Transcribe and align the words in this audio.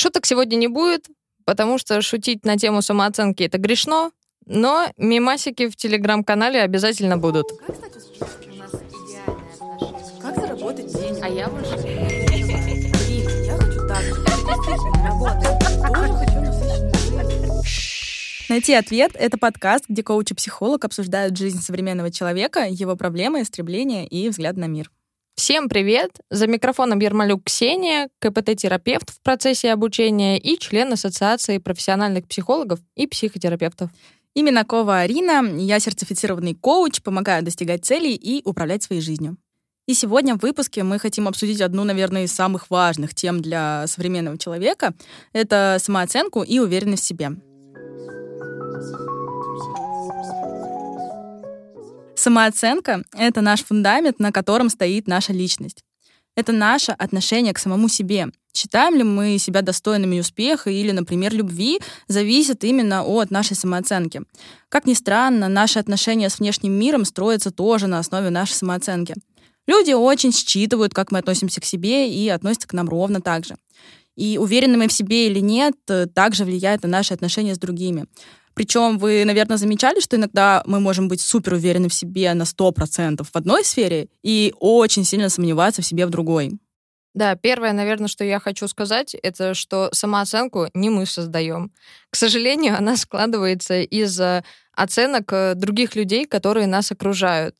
Шуток 0.00 0.26
сегодня 0.26 0.54
не 0.54 0.68
будет, 0.68 1.08
потому 1.44 1.76
что 1.76 2.00
шутить 2.02 2.44
на 2.44 2.56
тему 2.56 2.82
самооценки 2.82 3.42
это 3.42 3.58
грешно, 3.58 4.12
но 4.46 4.86
мимасики 4.96 5.68
в 5.68 5.74
телеграм-канале 5.74 6.62
обязательно 6.62 7.18
будут. 7.18 7.48
Как 7.66 7.74
стать 7.74 7.96
успешным? 7.96 8.52
У 8.52 8.56
нас 8.58 8.70
идеальные 8.74 9.50
отношения. 9.50 10.20
Как 10.22 10.36
заработать 10.36 10.86
денег? 10.86 11.18
А 11.20 11.28
я 11.28 11.48
больше. 11.48 11.74
Я 13.44 13.56
хочу 13.56 13.88
так. 13.88 14.04
Найти 18.48 18.74
ответ— 18.74 19.10
это 19.14 19.36
подкаст, 19.36 19.86
где 19.88 20.04
коуч 20.04 20.30
и 20.30 20.34
психолог 20.34 20.84
обсуждают 20.84 21.36
жизнь 21.36 21.60
современного 21.60 22.12
человека, 22.12 22.68
его 22.70 22.94
проблемы, 22.94 23.44
стремления 23.44 24.06
и 24.06 24.28
взгляд 24.28 24.56
на 24.56 24.66
мир. 24.66 24.92
Всем 25.38 25.68
привет! 25.68 26.18
За 26.30 26.48
микрофоном 26.48 26.98
Ермолюк 26.98 27.44
Ксения, 27.44 28.08
КПТ-терапевт 28.18 29.10
в 29.10 29.22
процессе 29.22 29.72
обучения 29.72 30.36
и 30.36 30.58
член 30.58 30.92
Ассоциации 30.92 31.58
профессиональных 31.58 32.26
психологов 32.26 32.80
и 32.96 33.06
психотерапевтов. 33.06 33.88
Именно 34.34 34.64
Кова 34.64 34.98
Арина, 34.98 35.44
я 35.56 35.78
сертифицированный 35.78 36.54
коуч, 36.54 37.02
помогаю 37.02 37.44
достигать 37.44 37.84
целей 37.84 38.16
и 38.16 38.42
управлять 38.44 38.82
своей 38.82 39.00
жизнью. 39.00 39.36
И 39.86 39.94
сегодня 39.94 40.34
в 40.34 40.42
выпуске 40.42 40.82
мы 40.82 40.98
хотим 40.98 41.28
обсудить 41.28 41.60
одну, 41.60 41.84
наверное, 41.84 42.24
из 42.24 42.32
самых 42.32 42.68
важных 42.68 43.14
тем 43.14 43.40
для 43.40 43.86
современного 43.86 44.38
человека. 44.38 44.92
Это 45.32 45.76
самооценку 45.80 46.42
и 46.42 46.58
уверенность 46.58 47.04
в 47.04 47.06
себе. 47.06 47.30
Самооценка— 52.28 53.04
это 53.16 53.40
наш 53.40 53.64
фундамент, 53.64 54.20
на 54.20 54.32
котором 54.32 54.68
стоит 54.68 55.08
наша 55.08 55.32
личность. 55.32 55.82
Это 56.36 56.52
наше 56.52 56.92
отношение 56.92 57.54
к 57.54 57.58
самому 57.58 57.88
себе. 57.88 58.26
Считаем 58.52 58.96
ли 58.96 59.02
мы 59.02 59.38
себя 59.38 59.62
достойными 59.62 60.20
успеха 60.20 60.68
или, 60.68 60.90
например, 60.90 61.32
любви, 61.32 61.80
зависит 62.06 62.64
именно 62.64 63.02
от 63.02 63.30
нашей 63.30 63.56
самооценки. 63.56 64.20
Как 64.68 64.84
ни 64.84 64.92
странно, 64.92 65.48
наши 65.48 65.78
отношения 65.78 66.28
с 66.28 66.38
внешним 66.38 66.74
миром 66.74 67.06
строятся 67.06 67.50
тоже 67.50 67.86
на 67.86 67.98
основе 67.98 68.28
нашей 68.28 68.52
самооценки. 68.52 69.14
Люди 69.66 69.92
очень 69.92 70.30
считывают, 70.30 70.92
как 70.92 71.10
мы 71.10 71.20
относимся 71.20 71.62
к 71.62 71.64
себе, 71.64 72.12
и 72.12 72.28
относятся 72.28 72.68
к 72.68 72.74
нам 72.74 72.90
ровно 72.90 73.22
так 73.22 73.46
же. 73.46 73.56
И 74.16 74.36
уверены 74.36 74.76
мы 74.76 74.88
в 74.88 74.92
себе 74.92 75.28
или 75.28 75.40
нет, 75.40 75.76
э, 75.88 76.04
также 76.06 76.44
влияет 76.44 76.82
на 76.82 76.90
наши 76.90 77.14
отношения 77.14 77.54
с 77.54 77.58
другими. 77.58 78.04
Причем 78.58 78.98
вы, 78.98 79.24
наверное, 79.24 79.56
замечали, 79.56 80.00
что 80.00 80.16
иногда 80.16 80.64
мы 80.66 80.80
можем 80.80 81.06
быть 81.06 81.20
супер 81.20 81.52
уверены 81.52 81.88
в 81.88 81.94
себе 81.94 82.34
на 82.34 82.42
100% 82.42 83.22
в 83.22 83.36
одной 83.36 83.64
сфере 83.64 84.08
и 84.24 84.52
очень 84.58 85.04
сильно 85.04 85.28
сомневаться 85.28 85.80
в 85.80 85.86
себе 85.86 86.06
в 86.06 86.10
другой. 86.10 86.58
Да, 87.14 87.36
первое, 87.36 87.72
наверное, 87.72 88.08
что 88.08 88.24
я 88.24 88.40
хочу 88.40 88.66
сказать, 88.66 89.14
это 89.14 89.54
что 89.54 89.90
самооценку 89.92 90.70
не 90.74 90.90
мы 90.90 91.06
создаем. 91.06 91.70
К 92.10 92.16
сожалению, 92.16 92.76
она 92.76 92.96
складывается 92.96 93.80
из 93.80 94.18
э, 94.18 94.42
оценок 94.72 95.32
э, 95.32 95.54
других 95.54 95.94
людей, 95.94 96.26
которые 96.26 96.66
нас 96.66 96.90
окружают. 96.90 97.54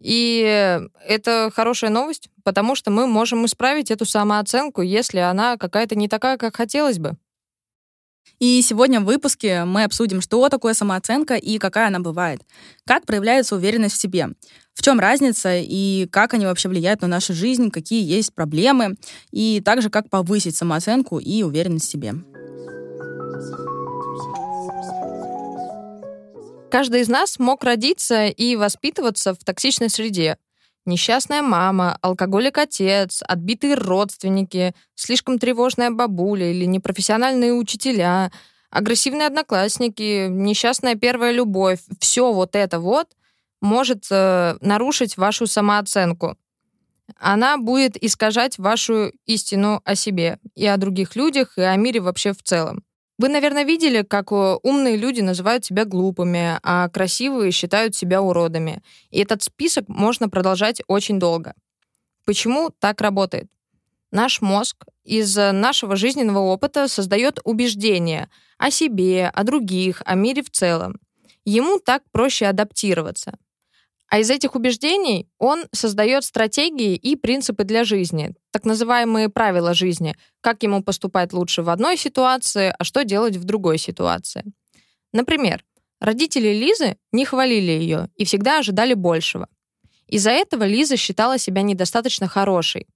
И 0.00 0.80
это 1.06 1.50
хорошая 1.54 1.90
новость, 1.90 2.30
потому 2.42 2.74
что 2.74 2.90
мы 2.90 3.06
можем 3.06 3.44
исправить 3.44 3.90
эту 3.90 4.06
самооценку, 4.06 4.80
если 4.80 5.18
она 5.18 5.58
какая-то 5.58 5.94
не 5.94 6.08
такая, 6.08 6.38
как 6.38 6.56
хотелось 6.56 6.98
бы. 6.98 7.18
И 8.38 8.62
сегодня 8.62 9.00
в 9.00 9.04
выпуске 9.04 9.64
мы 9.64 9.84
обсудим, 9.84 10.20
что 10.20 10.48
такое 10.48 10.74
самооценка 10.74 11.34
и 11.34 11.58
какая 11.58 11.88
она 11.88 11.98
бывает, 12.00 12.40
как 12.86 13.04
проявляется 13.04 13.56
уверенность 13.56 13.96
в 13.96 14.00
себе, 14.00 14.28
в 14.74 14.82
чем 14.82 15.00
разница 15.00 15.56
и 15.56 16.06
как 16.10 16.34
они 16.34 16.46
вообще 16.46 16.68
влияют 16.68 17.02
на 17.02 17.08
нашу 17.08 17.34
жизнь, 17.34 17.70
какие 17.70 18.04
есть 18.04 18.32
проблемы, 18.34 18.94
и 19.32 19.60
также 19.64 19.90
как 19.90 20.08
повысить 20.08 20.56
самооценку 20.56 21.18
и 21.18 21.42
уверенность 21.42 21.86
в 21.86 21.90
себе. 21.90 22.14
Каждый 26.70 27.00
из 27.00 27.08
нас 27.08 27.38
мог 27.38 27.64
родиться 27.64 28.26
и 28.26 28.54
воспитываться 28.54 29.34
в 29.34 29.38
токсичной 29.38 29.88
среде, 29.88 30.36
Несчастная 30.88 31.42
мама, 31.42 31.98
алкоголик-отец, 32.00 33.22
отбитые 33.28 33.74
родственники, 33.74 34.74
слишком 34.94 35.38
тревожная 35.38 35.90
бабуля 35.90 36.50
или 36.50 36.64
непрофессиональные 36.64 37.52
учителя, 37.52 38.32
агрессивные 38.70 39.26
одноклассники, 39.26 40.28
несчастная 40.30 40.94
первая 40.94 41.32
любовь. 41.32 41.80
Все 42.00 42.32
вот 42.32 42.56
это 42.56 42.80
вот 42.80 43.08
может 43.60 44.06
э, 44.10 44.56
нарушить 44.62 45.18
вашу 45.18 45.46
самооценку. 45.46 46.38
Она 47.18 47.58
будет 47.58 48.02
искажать 48.02 48.56
вашу 48.56 49.12
истину 49.26 49.82
о 49.84 49.94
себе 49.94 50.38
и 50.54 50.66
о 50.66 50.78
других 50.78 51.16
людях, 51.16 51.58
и 51.58 51.60
о 51.60 51.76
мире 51.76 52.00
вообще 52.00 52.32
в 52.32 52.42
целом. 52.42 52.82
Вы, 53.18 53.28
наверное, 53.28 53.64
видели, 53.64 54.02
как 54.02 54.30
э, 54.30 54.58
умные 54.62 54.96
люди 54.96 55.20
называют 55.20 55.64
себя 55.64 55.84
глупыми, 55.84 56.58
а 56.62 56.88
красивые 56.88 57.50
считают 57.50 57.96
себя 57.96 58.22
уродами. 58.22 58.80
И 59.10 59.18
этот 59.18 59.42
список 59.42 59.88
можно 59.88 60.28
продолжать 60.28 60.82
очень 60.86 61.18
долго. 61.18 61.54
Почему 62.24 62.70
так 62.78 63.00
работает? 63.00 63.50
Наш 64.12 64.40
мозг 64.40 64.84
из 65.04 65.36
нашего 65.36 65.96
жизненного 65.96 66.38
опыта 66.38 66.86
создает 66.86 67.40
убеждения 67.44 68.30
о 68.56 68.70
себе, 68.70 69.26
о 69.26 69.42
других, 69.42 70.00
о 70.04 70.14
мире 70.14 70.42
в 70.42 70.50
целом. 70.50 71.00
Ему 71.44 71.78
так 71.78 72.02
проще 72.12 72.46
адаптироваться. 72.46 73.36
А 74.08 74.18
из 74.18 74.30
этих 74.30 74.54
убеждений 74.54 75.28
он 75.38 75.66
создает 75.72 76.24
стратегии 76.24 76.96
и 76.96 77.14
принципы 77.14 77.64
для 77.64 77.84
жизни, 77.84 78.34
так 78.50 78.64
называемые 78.64 79.28
правила 79.28 79.74
жизни, 79.74 80.16
как 80.40 80.62
ему 80.62 80.82
поступать 80.82 81.34
лучше 81.34 81.62
в 81.62 81.68
одной 81.68 81.98
ситуации, 81.98 82.74
а 82.78 82.84
что 82.84 83.04
делать 83.04 83.36
в 83.36 83.44
другой 83.44 83.76
ситуации. 83.76 84.44
Например, 85.12 85.62
родители 86.00 86.48
Лизы 86.48 86.96
не 87.12 87.26
хвалили 87.26 87.72
ее 87.72 88.08
и 88.16 88.24
всегда 88.24 88.60
ожидали 88.60 88.94
большего. 88.94 89.48
Из-за 90.06 90.30
этого 90.30 90.64
Лиза 90.64 90.96
считала 90.96 91.36
себя 91.36 91.60
недостаточно 91.60 92.28
хорошей. 92.28 92.86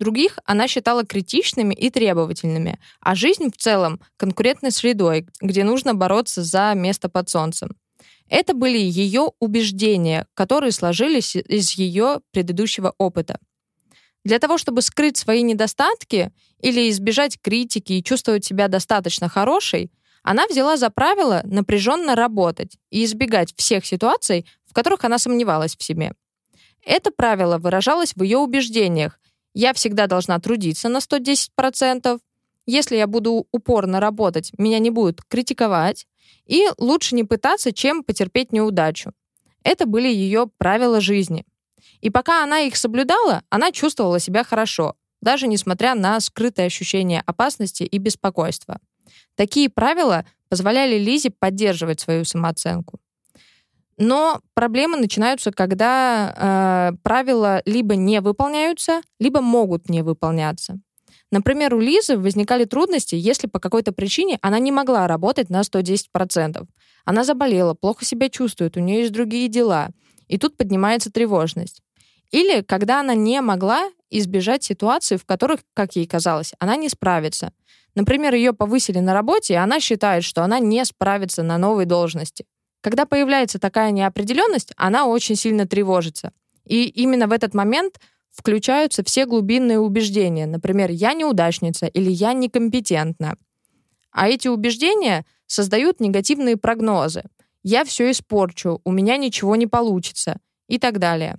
Других 0.00 0.38
она 0.44 0.66
считала 0.66 1.06
критичными 1.06 1.74
и 1.74 1.90
требовательными, 1.90 2.80
а 3.00 3.14
жизнь 3.14 3.50
в 3.50 3.56
целом— 3.56 4.00
конкурентной 4.16 4.72
средой, 4.72 5.28
где 5.40 5.62
нужно 5.62 5.94
бороться 5.94 6.42
за 6.42 6.72
место 6.74 7.08
под 7.08 7.30
солнцем. 7.30 7.76
Это 8.28 8.54
были 8.54 8.78
ее 8.78 9.30
убеждения, 9.38 10.26
которые 10.34 10.72
сложились 10.72 11.36
из 11.36 11.72
ее 11.72 12.20
предыдущего 12.32 12.94
опыта. 12.98 13.38
Для 14.24 14.40
того, 14.40 14.58
чтобы 14.58 14.82
скрыть 14.82 15.16
свои 15.16 15.42
недостатки 15.42 16.32
или 16.60 16.90
избежать 16.90 17.40
критики 17.40 17.92
и 17.92 18.02
чувствовать 18.02 18.44
себя 18.44 18.66
достаточно 18.66 19.28
хорошей, 19.28 19.92
она 20.24 20.48
взяла 20.48 20.76
за 20.76 20.90
правило 20.90 21.42
напряженно 21.44 22.16
работать 22.16 22.76
и 22.90 23.04
избегать 23.04 23.54
всех 23.56 23.86
ситуаций, 23.86 24.44
в 24.64 24.74
которых 24.74 25.04
она 25.04 25.18
сомневалась 25.18 25.76
в 25.76 25.82
себе. 25.84 26.12
Это 26.84 27.12
правило 27.12 27.58
выражалось 27.58 28.14
в 28.16 28.22
ее 28.24 28.38
убеждениях. 28.38 29.20
Я 29.54 29.72
всегда 29.72 30.08
должна 30.08 30.40
трудиться 30.40 30.88
на 30.88 30.98
110%. 30.98 32.18
Если 32.66 32.96
я 32.96 33.06
буду 33.06 33.46
упорно 33.52 34.00
работать, 34.00 34.50
меня 34.58 34.80
не 34.80 34.90
будут 34.90 35.22
критиковать. 35.22 36.08
И 36.46 36.66
лучше 36.78 37.14
не 37.14 37.24
пытаться, 37.24 37.72
чем 37.72 38.04
потерпеть 38.04 38.52
неудачу. 38.52 39.12
Это 39.62 39.86
были 39.86 40.08
ее 40.08 40.48
правила 40.58 41.00
жизни. 41.00 41.44
И 42.00 42.10
пока 42.10 42.42
она 42.44 42.60
их 42.60 42.76
соблюдала, 42.76 43.42
она 43.50 43.72
чувствовала 43.72 44.20
себя 44.20 44.44
хорошо, 44.44 44.96
даже 45.20 45.48
несмотря 45.48 45.94
на 45.94 46.20
скрытые 46.20 46.66
ощущения 46.66 47.22
опасности 47.26 47.82
и 47.82 47.98
беспокойства. 47.98 48.78
Такие 49.34 49.68
правила 49.68 50.24
позволяли 50.48 50.98
Лизе 50.98 51.30
поддерживать 51.30 52.00
свою 52.00 52.24
самооценку. 52.24 53.00
Но 53.98 54.40
проблемы 54.54 54.98
начинаются, 54.98 55.52
когда 55.52 56.92
э, 56.92 56.96
правила 57.02 57.62
либо 57.64 57.96
не 57.96 58.20
выполняются, 58.20 59.00
либо 59.18 59.40
могут 59.40 59.88
не 59.88 60.02
выполняться. 60.02 60.78
Например, 61.32 61.74
у 61.74 61.80
Лизы 61.80 62.16
возникали 62.16 62.64
трудности, 62.64 63.14
если 63.16 63.48
по 63.48 63.58
какой-то 63.58 63.92
причине 63.92 64.38
она 64.42 64.58
не 64.58 64.70
могла 64.70 65.08
работать 65.08 65.50
на 65.50 65.62
110%. 65.62 66.66
Она 67.04 67.24
заболела, 67.24 67.74
плохо 67.74 68.04
себя 68.04 68.28
чувствует, 68.28 68.76
у 68.76 68.80
нее 68.80 69.00
есть 69.00 69.12
другие 69.12 69.48
дела. 69.48 69.90
И 70.28 70.38
тут 70.38 70.56
поднимается 70.56 71.10
тревожность. 71.10 71.82
Или 72.30 72.62
когда 72.62 73.00
она 73.00 73.14
не 73.14 73.40
могла 73.40 73.90
избежать 74.10 74.62
ситуаций, 74.62 75.16
в 75.16 75.24
которых, 75.24 75.60
как 75.74 75.96
ей 75.96 76.06
казалось, 76.06 76.52
она 76.58 76.76
не 76.76 76.88
справится. 76.88 77.52
Например, 77.94 78.34
ее 78.34 78.52
повысили 78.52 78.98
на 78.98 79.14
работе, 79.14 79.54
и 79.54 79.56
она 79.56 79.80
считает, 79.80 80.22
что 80.22 80.42
она 80.42 80.58
не 80.58 80.84
справится 80.84 81.42
на 81.42 81.58
новой 81.58 81.86
должности. 81.86 82.44
Когда 82.82 83.06
появляется 83.06 83.58
такая 83.58 83.90
неопределенность, 83.90 84.72
она 84.76 85.06
очень 85.06 85.34
сильно 85.34 85.66
тревожится. 85.66 86.32
И 86.64 86.86
именно 86.88 87.26
в 87.26 87.32
этот 87.32 87.54
момент 87.54 88.00
включаются 88.36 89.02
все 89.02 89.24
глубинные 89.24 89.80
убеждения. 89.80 90.46
Например, 90.46 90.90
«я 90.90 91.14
неудачница» 91.14 91.86
или 91.86 92.10
«я 92.10 92.32
некомпетентна». 92.34 93.36
А 94.12 94.28
эти 94.28 94.48
убеждения 94.48 95.24
создают 95.46 96.00
негативные 96.00 96.56
прогнозы. 96.56 97.24
«Я 97.62 97.84
все 97.84 98.10
испорчу», 98.10 98.80
«у 98.84 98.92
меня 98.92 99.16
ничего 99.16 99.56
не 99.56 99.66
получится» 99.66 100.38
и 100.68 100.78
так 100.78 100.98
далее. 100.98 101.36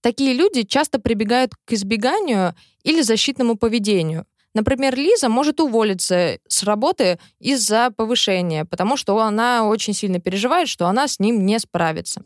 Такие 0.00 0.32
люди 0.32 0.62
часто 0.62 0.98
прибегают 0.98 1.52
к 1.64 1.72
избеганию 1.72 2.54
или 2.82 3.02
защитному 3.02 3.56
поведению. 3.56 4.26
Например, 4.54 4.96
Лиза 4.96 5.28
может 5.28 5.60
уволиться 5.60 6.38
с 6.48 6.62
работы 6.62 7.18
из-за 7.38 7.90
повышения, 7.96 8.64
потому 8.64 8.96
что 8.96 9.18
она 9.20 9.66
очень 9.66 9.92
сильно 9.92 10.20
переживает, 10.20 10.68
что 10.68 10.86
она 10.86 11.06
с 11.06 11.20
ним 11.20 11.44
не 11.44 11.58
справится. 11.58 12.22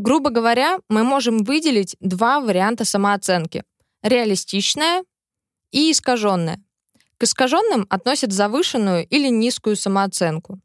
Грубо 0.00 0.30
говоря, 0.30 0.78
мы 0.88 1.04
можем 1.04 1.44
выделить 1.44 1.94
два 2.00 2.40
варианта 2.40 2.86
самооценки. 2.86 3.64
Реалистичная 4.02 5.04
и 5.72 5.92
искаженная. 5.92 6.58
К 7.18 7.24
искаженным 7.24 7.86
относят 7.90 8.32
завышенную 8.32 9.06
или 9.06 9.28
низкую 9.28 9.76
самооценку. 9.76 10.58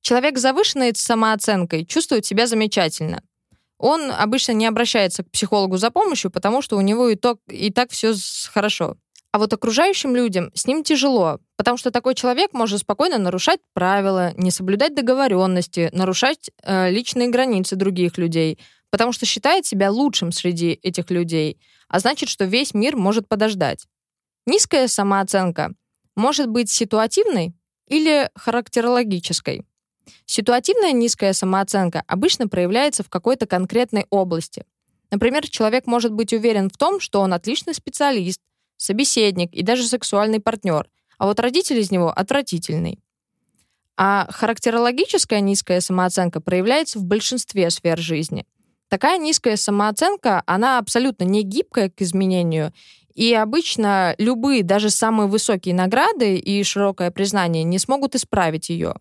Человек 0.00 0.36
с 0.36 0.40
завышенной 0.40 0.92
самооценкой 0.96 1.86
чувствует 1.86 2.26
себя 2.26 2.48
замечательно. 2.48 3.22
Он 3.78 4.10
обычно 4.10 4.50
не 4.50 4.66
обращается 4.66 5.22
к 5.22 5.30
психологу 5.30 5.76
за 5.76 5.92
помощью, 5.92 6.32
потому 6.32 6.60
что 6.60 6.76
у 6.76 6.80
него 6.80 7.08
и, 7.08 7.14
то, 7.14 7.38
и 7.46 7.70
так 7.70 7.92
все 7.92 8.14
хорошо. 8.52 8.96
А 9.32 9.38
вот 9.38 9.50
окружающим 9.54 10.14
людям 10.14 10.50
с 10.54 10.66
ним 10.66 10.84
тяжело, 10.84 11.40
потому 11.56 11.78
что 11.78 11.90
такой 11.90 12.14
человек 12.14 12.52
может 12.52 12.80
спокойно 12.80 13.16
нарушать 13.16 13.60
правила, 13.72 14.34
не 14.36 14.50
соблюдать 14.50 14.94
договоренности, 14.94 15.88
нарушать 15.94 16.50
э, 16.62 16.90
личные 16.90 17.30
границы 17.30 17.74
других 17.74 18.18
людей, 18.18 18.58
потому 18.90 19.12
что 19.12 19.24
считает 19.24 19.64
себя 19.64 19.90
лучшим 19.90 20.32
среди 20.32 20.78
этих 20.82 21.10
людей, 21.10 21.58
а 21.88 21.98
значит, 21.98 22.28
что 22.28 22.44
весь 22.44 22.74
мир 22.74 22.94
может 22.94 23.26
подождать. 23.26 23.86
Низкая 24.46 24.86
самооценка 24.86 25.72
может 26.14 26.48
быть 26.48 26.68
ситуативной 26.68 27.54
или 27.88 28.28
характерологической. 28.34 29.64
Ситуативная 30.26 30.92
низкая 30.92 31.32
самооценка 31.32 32.02
обычно 32.06 32.48
проявляется 32.48 33.02
в 33.02 33.08
какой-то 33.08 33.46
конкретной 33.46 34.06
области. 34.10 34.66
Например, 35.10 35.48
человек 35.48 35.86
может 35.86 36.12
быть 36.12 36.34
уверен 36.34 36.68
в 36.68 36.76
том, 36.76 37.00
что 37.00 37.20
он 37.20 37.32
отличный 37.32 37.74
специалист, 37.74 38.40
собеседник 38.82 39.52
и 39.52 39.62
даже 39.62 39.84
сексуальный 39.84 40.40
партнер, 40.40 40.88
а 41.18 41.26
вот 41.26 41.38
родитель 41.40 41.78
из 41.78 41.90
него 41.90 42.10
отвратительный. 42.10 42.98
А 43.96 44.26
характерологическая 44.30 45.40
низкая 45.40 45.80
самооценка 45.80 46.40
проявляется 46.40 46.98
в 46.98 47.04
большинстве 47.04 47.70
сфер 47.70 47.98
жизни. 47.98 48.46
Такая 48.88 49.18
низкая 49.18 49.56
самооценка, 49.56 50.42
она 50.46 50.78
абсолютно 50.78 51.24
не 51.24 51.42
гибкая 51.42 51.90
к 51.90 52.02
изменению, 52.02 52.72
и 53.14 53.32
обычно 53.34 54.14
любые, 54.18 54.62
даже 54.62 54.90
самые 54.90 55.28
высокие 55.28 55.74
награды 55.74 56.36
и 56.36 56.62
широкое 56.64 57.10
признание 57.10 57.62
не 57.62 57.78
смогут 57.78 58.14
исправить 58.14 58.70
ее. 58.70 58.94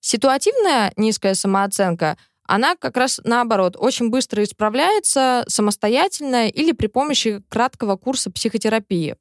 Ситуативная 0.00 0.92
низкая 0.96 1.34
самооценка, 1.34 2.16
она 2.46 2.76
как 2.76 2.96
раз 2.96 3.20
наоборот, 3.24 3.76
очень 3.78 4.10
быстро 4.10 4.42
исправляется 4.44 5.44
самостоятельно 5.48 6.48
или 6.48 6.72
при 6.72 6.86
помощи 6.88 7.42
краткого 7.48 7.96
курса 7.96 8.30
психотерапии. 8.30 9.16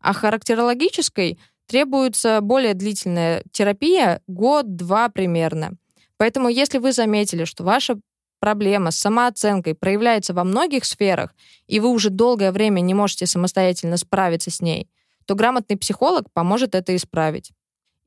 А 0.00 0.12
характерологической 0.12 1.38
требуется 1.66 2.40
более 2.40 2.74
длительная 2.74 3.42
терапия, 3.52 4.20
год-два 4.26 5.08
примерно. 5.08 5.72
Поэтому 6.16 6.48
если 6.48 6.78
вы 6.78 6.92
заметили, 6.92 7.44
что 7.44 7.64
ваша 7.64 7.98
проблема 8.40 8.90
с 8.90 8.98
самооценкой 8.98 9.74
проявляется 9.74 10.34
во 10.34 10.44
многих 10.44 10.84
сферах, 10.84 11.34
и 11.66 11.78
вы 11.78 11.88
уже 11.90 12.10
долгое 12.10 12.52
время 12.52 12.80
не 12.80 12.94
можете 12.94 13.26
самостоятельно 13.26 13.96
справиться 13.96 14.50
с 14.50 14.60
ней, 14.60 14.88
то 15.26 15.34
грамотный 15.34 15.76
психолог 15.76 16.24
поможет 16.32 16.74
это 16.74 16.96
исправить. 16.96 17.52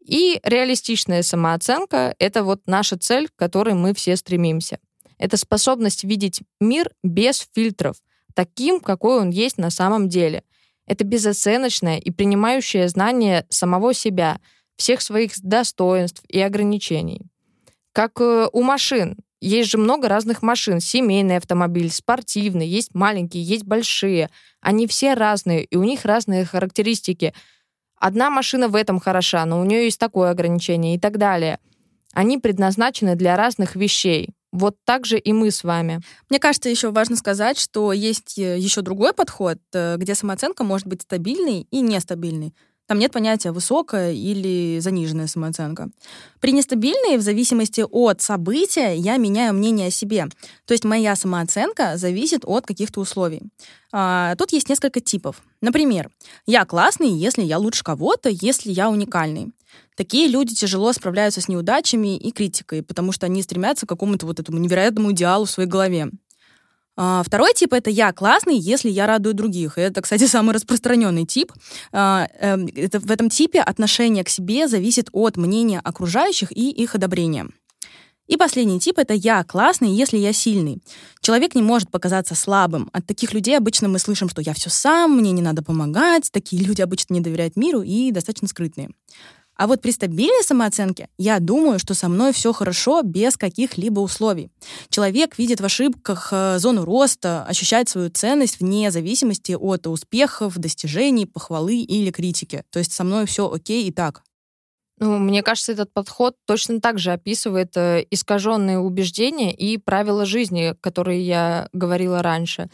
И 0.05 0.39
реалистичная 0.43 1.23
самооценка— 1.23 2.15
это 2.19 2.43
вот 2.43 2.61
наша 2.67 2.95
цель, 2.97 3.27
к 3.27 3.35
которой 3.35 3.73
мы 3.73 3.95
все 3.95 4.15
стремимся. 4.15 4.77
Это 5.17 5.35
способность 5.35 6.03
видеть 6.03 6.41
мир 6.59 6.91
без 7.03 7.47
фильтров, 7.55 7.97
таким, 8.35 8.79
какой 8.79 9.19
он 9.19 9.31
есть 9.31 9.57
на 9.57 9.71
самом 9.71 10.07
деле. 10.07 10.43
Это 10.85 11.03
безоценочное 11.03 11.97
и 11.97 12.11
принимающее 12.11 12.87
знание 12.87 13.47
самого 13.49 13.95
себя, 13.95 14.39
всех 14.75 15.01
своих 15.01 15.31
достоинств 15.41 16.21
и 16.27 16.39
ограничений. 16.39 17.21
Как 17.91 18.21
э, 18.21 18.47
у 18.51 18.61
машин. 18.61 19.17
Есть 19.41 19.71
же 19.71 19.77
много 19.77 20.07
разных 20.07 20.43
машин. 20.43 20.79
Семейный 20.81 21.37
автомобиль, 21.37 21.89
спортивный, 21.89 22.67
есть 22.67 22.93
маленькие, 22.93 23.43
есть 23.43 23.63
большие. 23.63 24.29
Они 24.59 24.85
все 24.85 25.13
разные, 25.13 25.63
и 25.63 25.77
у 25.77 25.83
них 25.83 26.05
разные 26.05 26.45
характеристики— 26.45 27.33
Одна 28.05 28.29
машина 28.29 28.67
в 28.67 28.75
этом 28.75 28.99
хороша, 28.99 29.45
но 29.45 29.59
у 29.59 29.65
нее 29.65 29.85
есть 29.85 29.99
такое 29.99 30.29
ограничение 30.29 30.93
и 30.93 30.99
так 30.99 31.17
далее. 31.17 31.57
Они 32.13 32.37
предназначены 32.37 33.15
для 33.15 33.35
разных 33.35 33.75
вещей. 33.75 34.29
Вот 34.51 34.75
так 34.85 35.07
же 35.07 35.17
и 35.17 35.33
мы 35.33 35.49
с 35.49 35.63
вами. 35.63 36.01
Мне 36.29 36.37
кажется, 36.37 36.69
еще 36.69 36.91
важно 36.91 37.15
сказать, 37.15 37.57
что 37.57 37.91
есть 37.93 38.37
э, 38.37 38.59
еще 38.59 38.83
другой 38.83 39.13
подход, 39.13 39.57
э, 39.73 39.95
где 39.97 40.13
самооценка 40.13 40.63
может 40.63 40.85
быть 40.85 41.01
стабильной 41.01 41.67
и 41.71 41.81
нестабильной. 41.81 42.53
Там 42.87 42.99
нет 42.99 43.11
понятия 43.11 43.51
высокая 43.51 44.13
или 44.13 44.79
заниженная 44.79 45.27
самооценка. 45.27 45.89
При 46.39 46.51
нестабильной, 46.51 47.17
в 47.17 47.21
зависимости 47.21 47.83
от 47.89 48.21
события, 48.21 48.95
я 48.95 49.17
меняю 49.17 49.53
мнение 49.53 49.87
о 49.87 49.91
себе. 49.91 50.27
То 50.65 50.73
есть 50.73 50.83
моя 50.83 51.15
самооценка 51.15 51.97
зависит 51.97 52.41
от 52.45 52.67
каких-то 52.67 52.99
условий. 52.99 53.41
А, 53.91 54.35
тут 54.35 54.51
есть 54.51 54.69
несколько 54.69 54.99
типов. 54.99 55.41
Например, 55.61 56.11
я 56.45 56.65
классный, 56.65 57.09
если 57.09 57.41
я 57.41 57.57
лучше 57.57 57.83
кого-то, 57.83 58.29
если 58.29 58.71
я 58.71 58.89
уникальный. 58.89 59.51
Такие 59.95 60.27
люди 60.27 60.53
тяжело 60.53 60.91
справляются 60.93 61.41
с 61.41 61.47
неудачами 61.47 62.17
и 62.17 62.31
критикой, 62.31 62.83
потому 62.83 63.11
что 63.11 63.25
они 63.25 63.41
стремятся 63.41 63.85
к 63.85 63.89
какому-то 63.89 64.25
вот 64.25 64.39
этому 64.39 64.59
невероятному 64.59 65.11
идеалу 65.11 65.45
в 65.45 65.49
своей 65.49 65.69
голове. 65.69 66.11
А, 66.97 67.23
второй 67.23 67.53
тип— 67.53 67.73
это 67.73 67.89
я 67.89 68.13
классный, 68.13 68.57
если 68.57 68.89
я 68.89 69.07
радую 69.07 69.33
других. 69.33 69.77
Это, 69.77 70.01
кстати, 70.01 70.25
самый 70.27 70.53
распространенный 70.53 71.25
тип. 71.25 71.51
А, 71.91 72.27
эм, 72.39 72.67
это, 72.73 72.99
в 72.99 73.11
этом 73.11 73.29
типе 73.29 73.61
отношение 73.61 74.23
к 74.23 74.29
себе 74.29 74.67
зависит 74.67 75.09
от 75.11 75.37
мнения 75.37 75.81
окружающих 75.83 76.51
и 76.51 76.69
их 76.69 76.95
одобрения. 76.95 77.47
И 78.27 78.37
последний 78.37 78.79
тип— 78.79 78.97
это 78.97 79.13
я 79.13 79.43
классный, 79.43 79.91
если 79.91 80.17
я 80.17 80.33
сильный. 80.33 80.81
Человек 81.21 81.53
не 81.53 81.61
может 81.61 81.91
показаться 81.91 82.33
слабым. 82.33 82.89
От 82.91 83.05
таких 83.05 83.33
людей 83.33 83.55
обычно 83.55 83.87
мы 83.87 83.99
слышим, 83.99 84.29
что 84.29 84.41
я 84.41 84.53
все 84.53 84.71
сам, 84.71 85.15
мне 85.15 85.31
не 85.31 85.43
надо 85.43 85.61
помогать. 85.61 86.31
Такие 86.31 86.63
люди 86.63 86.81
обычно 86.81 87.13
не 87.13 87.21
доверяют 87.21 87.55
миру 87.55 87.81
и 87.83 88.11
достаточно 88.11 88.47
скрытные. 88.47 88.89
А 89.55 89.67
вот 89.67 89.81
при 89.81 89.91
стабильной 89.91 90.43
самооценке 90.43 91.09
я 91.17 91.39
думаю, 91.39 91.79
что 91.79 91.93
со 91.93 92.09
мной 92.09 92.33
все 92.33 92.51
хорошо 92.53 93.01
без 93.03 93.37
каких-либо 93.37 93.99
условий. 94.01 94.49
Человек 94.89 95.37
видит 95.37 95.61
в 95.61 95.65
ошибках 95.65 96.29
э, 96.31 96.59
зону 96.59 96.83
роста, 96.83 97.45
ощущает 97.47 97.89
свою 97.89 98.09
ценность 98.09 98.59
вне 98.59 98.91
зависимости 98.91 99.53
от 99.53 99.87
успехов, 99.87 100.57
достижений, 100.57 101.25
похвалы 101.25 101.77
или 101.77 102.11
критики. 102.11 102.63
То 102.69 102.79
есть 102.79 102.91
со 102.91 103.03
мной 103.03 103.25
все 103.25 103.49
окей 103.51 103.87
и 103.87 103.91
так. 103.91 104.23
Ну, 104.99 105.17
мне 105.17 105.43
кажется, 105.43 105.73
этот 105.73 105.91
подход 105.91 106.35
точно 106.45 106.79
так 106.79 106.99
же 106.99 107.11
описывает 107.11 107.75
э, 107.75 108.05
искаженные 108.11 108.79
убеждения 108.79 109.53
и 109.53 109.77
правила 109.77 110.25
жизни, 110.25 110.73
которые 110.79 111.21
я 111.21 111.69
говорила 111.73 112.21
раньше. 112.21 112.69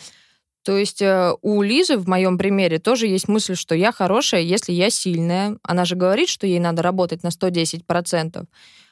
То 0.64 0.78
есть 0.78 1.02
э, 1.02 1.34
у 1.42 1.62
Лизы 1.64 1.98
в 1.98 2.08
моем 2.08 2.38
примере 2.38 2.78
тоже 2.78 3.08
есть 3.08 3.28
мысль, 3.28 3.56
что 3.56 3.74
я 3.74 3.92
хорошая, 3.92 4.42
если 4.42 4.72
я 4.74 4.90
сильная. 4.90 5.58
Она 5.64 5.86
же 5.86 5.96
говорит, 5.96 6.30
что 6.30 6.46
ей 6.46 6.60
надо 6.60 6.84
работать 6.84 7.24
на 7.24 7.30
110%. 7.30 8.46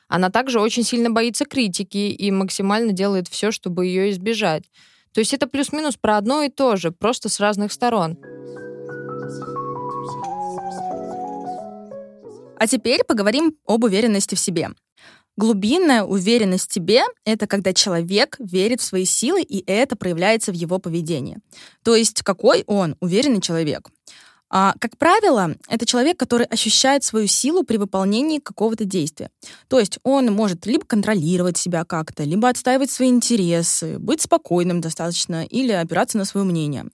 Она 0.08 0.30
также 0.32 0.60
очень 0.60 0.84
сильно 0.84 1.12
боится 1.12 1.46
критики 1.46 1.98
и 1.98 2.32
максимально 2.32 2.92
делает 2.92 3.28
все, 3.28 3.52
чтобы 3.52 3.86
ее 3.86 4.10
избежать. 4.10 4.64
То 5.14 5.20
есть 5.20 5.34
это 5.34 5.48
плюс-минус 5.48 5.98
про 5.98 6.18
одно 6.18 6.44
и 6.44 6.50
то 6.50 6.76
же, 6.76 6.92
просто 6.92 7.30
с 7.30 7.40
разных 7.40 7.72
сторон. 7.72 8.18
А 12.58 12.68
теперь 12.68 13.04
поговорим 13.04 13.56
об 13.66 13.84
уверенности 13.84 14.36
в 14.36 14.40
себе. 14.40 14.70
Глубинная 15.40 16.04
уверенность 16.04 16.70
в 16.70 16.74
себе— 16.74 17.04
это 17.24 17.48
когда 17.48 17.72
человек 17.72 18.36
верит 18.40 18.82
в 18.82 18.84
свои 18.84 19.06
силы, 19.06 19.42
и 19.42 19.64
это 19.72 19.96
проявляется 19.96 20.52
в 20.52 20.56
его 20.56 20.80
поведении. 20.80 21.38
То 21.82 21.96
есть 21.96 22.24
какой 22.24 22.66
он 22.68 22.98
уверенный 23.00 23.40
человек. 23.40 23.88
А, 24.50 24.74
как 24.82 24.98
правило, 24.98 25.56
это 25.70 25.86
человек, 25.86 26.20
который 26.20 26.46
ощущает 26.46 27.06
свою 27.06 27.28
силу 27.28 27.64
при 27.64 27.78
выполнении 27.78 28.40
какого-то 28.40 28.84
действия. 28.84 29.32
То 29.70 29.80
есть 29.80 30.00
он 30.04 30.26
может 30.26 30.66
либо 30.66 30.84
контролировать 30.86 31.56
себя 31.56 31.86
как-то, 31.86 32.26
либо 32.26 32.50
отстаивать 32.50 32.92
свои 32.92 33.08
интересы, 33.08 33.98
быть 33.98 34.22
спокойным 34.22 34.82
достаточно 34.82 35.46
или 35.46 35.72
опираться 35.72 36.18
на 36.18 36.26
свое 36.26 36.46
мнение. 36.46 36.88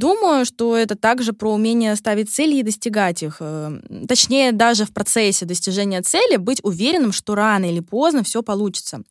Думаю, 0.00 0.46
что 0.46 0.78
это 0.78 0.96
также 0.96 1.34
про 1.34 1.52
умение 1.52 1.94
ставить 1.94 2.30
цели 2.30 2.56
и 2.56 2.62
достигать 2.62 3.22
их. 3.22 3.36
Э, 3.40 3.80
точнее, 4.08 4.52
даже 4.52 4.86
в 4.86 4.94
процессе 4.94 5.44
достижения 5.44 6.00
цели 6.00 6.36
быть 6.36 6.60
уверенным, 6.62 7.12
что 7.12 7.34
рано 7.34 7.66
или 7.66 7.80
поздно 7.80 8.22
все 8.22 8.42
получится. 8.42 9.02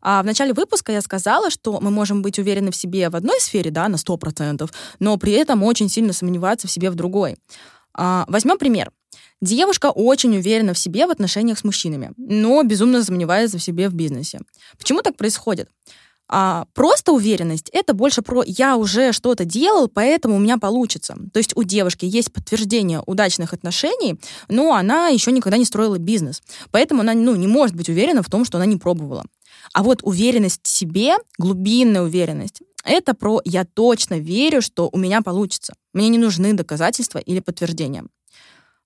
А 0.00 0.22
в 0.22 0.24
начале 0.24 0.54
выпуска 0.54 0.90
я 0.90 1.02
сказала, 1.02 1.50
что 1.50 1.80
мы 1.82 1.90
можем 1.90 2.22
быть 2.22 2.38
уверены 2.38 2.70
в 2.70 2.76
себе 2.76 3.10
в 3.10 3.16
одной 3.16 3.38
сфере, 3.40 3.70
да, 3.70 3.88
на 3.88 3.96
100%, 3.96 4.70
но 5.00 5.18
при 5.18 5.32
этом 5.32 5.62
очень 5.62 5.90
сильно 5.90 6.14
сомневаться 6.14 6.66
в 6.66 6.70
себе 6.70 6.90
в 6.90 6.94
другой. 6.94 7.36
А, 7.92 8.24
возьмем 8.26 8.56
пример. 8.56 8.90
Девушка 9.42 9.90
очень 9.90 10.34
уверена 10.34 10.72
в 10.72 10.78
себе 10.78 11.06
в 11.06 11.10
отношениях 11.10 11.58
с 11.58 11.64
мужчинами, 11.64 12.12
но 12.16 12.62
безумно 12.62 13.04
сомневается 13.04 13.58
в 13.58 13.62
себе 13.62 13.90
в 13.90 13.94
бизнесе. 13.94 14.40
Почему 14.78 15.02
так 15.02 15.14
происходит? 15.18 15.68
А 16.28 16.66
просто 16.74 17.12
уверенность— 17.12 17.70
это 17.72 17.94
больше 17.94 18.22
про 18.22 18.42
«я 18.46 18.76
уже 18.76 19.12
что-то 19.12 19.44
делал, 19.44 19.88
поэтому 19.88 20.36
у 20.36 20.38
меня 20.38 20.58
получится». 20.58 21.16
То 21.32 21.38
есть 21.38 21.56
у 21.56 21.62
девушки 21.62 22.04
есть 22.04 22.32
подтверждение 22.32 23.02
удачных 23.06 23.54
отношений, 23.54 24.20
но 24.48 24.74
она 24.74 25.08
еще 25.08 25.32
никогда 25.32 25.56
не 25.56 25.64
строила 25.64 25.98
бизнес. 25.98 26.42
Поэтому 26.70 27.00
она 27.00 27.14
ну, 27.14 27.34
не 27.34 27.46
может 27.46 27.74
быть 27.74 27.88
уверена 27.88 28.22
в 28.22 28.28
том, 28.28 28.44
что 28.44 28.58
она 28.58 28.66
не 28.66 28.76
пробовала. 28.76 29.24
А 29.72 29.82
вот 29.82 30.00
уверенность 30.02 30.60
в 30.62 30.68
себе, 30.68 31.16
глубинная 31.38 32.02
уверенность, 32.02 32.62
это 32.84 33.14
про 33.14 33.40
«я 33.44 33.64
точно 33.64 34.18
верю, 34.18 34.62
что 34.62 34.88
у 34.92 34.98
меня 34.98 35.22
получится». 35.22 35.74
Мне 35.92 36.08
не 36.08 36.18
нужны 36.18 36.52
доказательства 36.52 37.18
или 37.18 37.40
подтверждения. 37.40 38.04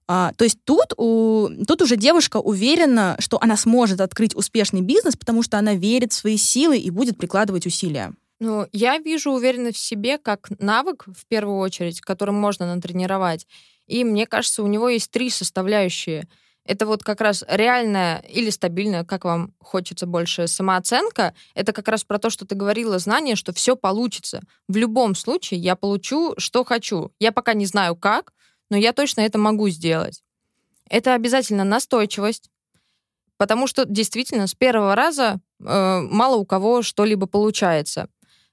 А, 0.08 0.32
то 0.36 0.44
есть 0.44 0.58
тут, 0.64 0.92
у, 0.96 1.48
тут 1.66 1.82
уже 1.82 1.96
девушка 1.96 2.38
уверена, 2.38 3.16
что 3.18 3.38
она 3.40 3.56
сможет 3.56 4.00
открыть 4.00 4.34
успешный 4.34 4.80
бизнес, 4.80 5.16
потому 5.16 5.42
что 5.42 5.58
она 5.58 5.74
верит 5.74 6.12
в 6.12 6.16
свои 6.16 6.36
силы 6.36 6.78
и 6.78 6.90
будет 6.90 7.18
прикладывать 7.18 7.66
усилия. 7.66 8.12
Ну, 8.40 8.66
я 8.72 8.98
вижу 8.98 9.30
уверенность 9.30 9.76
в 9.76 9.80
себе 9.80 10.18
как 10.18 10.48
навык, 10.58 11.04
в 11.06 11.26
первую 11.26 11.58
очередь, 11.58 12.00
которым 12.00 12.34
можно 12.34 12.74
натренировать. 12.74 13.46
И 13.86 14.02
мне 14.02 14.26
кажется, 14.26 14.62
у 14.62 14.66
него 14.66 14.88
есть 14.88 15.10
три 15.10 15.30
составляющие. 15.30 16.26
Это 16.64 16.86
вот 16.86 17.02
как 17.02 17.20
раз 17.20 17.44
реальная 17.48 18.18
или 18.28 18.50
стабильная, 18.50 19.04
как 19.04 19.24
вам 19.24 19.52
хочется 19.58 20.06
больше, 20.06 20.46
самооценка. 20.46 21.34
Это 21.54 21.72
как 21.72 21.88
раз 21.88 22.04
про 22.04 22.18
то, 22.18 22.30
что 22.30 22.44
ты 22.46 22.54
говорила, 22.54 22.98
знание, 22.98 23.34
что 23.34 23.52
все 23.52 23.76
получится. 23.76 24.42
В 24.68 24.76
любом 24.76 25.14
случае 25.14 25.60
я 25.60 25.74
получу, 25.74 26.34
что 26.38 26.64
хочу. 26.64 27.12
Я 27.18 27.32
пока 27.32 27.54
не 27.54 27.66
знаю 27.66 27.96
как, 27.96 28.32
но 28.72 28.78
я 28.78 28.94
точно 28.94 29.20
это 29.20 29.36
могу 29.36 29.68
сделать. 29.68 30.24
Это 30.88 31.12
обязательно 31.12 31.62
настойчивость, 31.62 32.48
потому 33.36 33.66
что 33.66 33.84
действительно 33.84 34.46
с 34.46 34.54
первого 34.54 34.94
раза 34.94 35.40
э, 35.60 36.00
мало 36.00 36.36
у 36.36 36.46
кого 36.46 36.80
что-либо 36.80 37.26
получается. 37.26 38.08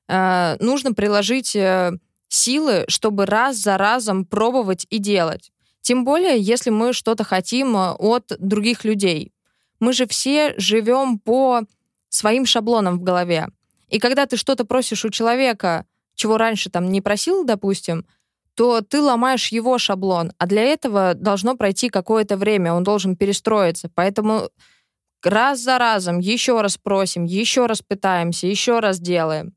Э, 0.10 0.58
нужно 0.60 0.94
приложить 0.94 1.56
э, 1.56 1.94
силы, 2.28 2.84
чтобы 2.90 3.28
раз 3.28 3.56
за 3.56 3.78
разом 3.78 4.26
пробовать 4.26 4.86
и 4.90 4.98
делать. 4.98 5.54
Тем 5.80 6.04
более, 6.04 6.38
если 6.38 6.70
мы 6.70 6.92
что-то 6.92 7.24
хотим 7.24 7.78
э, 7.78 7.92
от 7.94 8.34
других 8.40 8.84
людей. 8.84 9.32
Мы 9.80 9.94
же 9.94 10.06
все 10.06 10.54
живем 10.58 11.18
по 11.18 11.62
своим 12.10 12.46
шаблонам 12.46 13.00
в 13.00 13.04
голове. 13.04 13.48
И 13.88 14.00
когда 14.00 14.26
ты 14.26 14.36
что-то 14.36 14.66
просишь 14.66 15.06
у 15.06 15.10
человека, 15.12 15.86
чего 16.16 16.38
раньше 16.38 16.70
там 16.70 16.92
не 16.92 17.00
просил, 17.00 17.46
допустим, 17.46 18.06
то 18.60 18.82
ты 18.82 19.00
ломаешь 19.00 19.54
его 19.54 19.78
шаблон, 19.78 20.34
а 20.38 20.46
для 20.46 20.64
этого 20.64 21.14
должно 21.14 21.56
пройти 21.56 21.88
какое-то 21.88 22.36
время, 22.36 22.74
он 22.74 22.84
должен 22.84 23.16
перестроиться. 23.16 23.90
Поэтому 23.96 24.50
раз 25.24 25.62
за 25.62 25.78
разом 25.78 26.20
еще 26.20 26.60
раз 26.60 26.76
просим, 26.76 27.24
еще 27.24 27.68
раз 27.68 27.82
пытаемся, 27.82 28.48
еще 28.48 28.80
раз 28.80 29.00
делаем. 29.00 29.54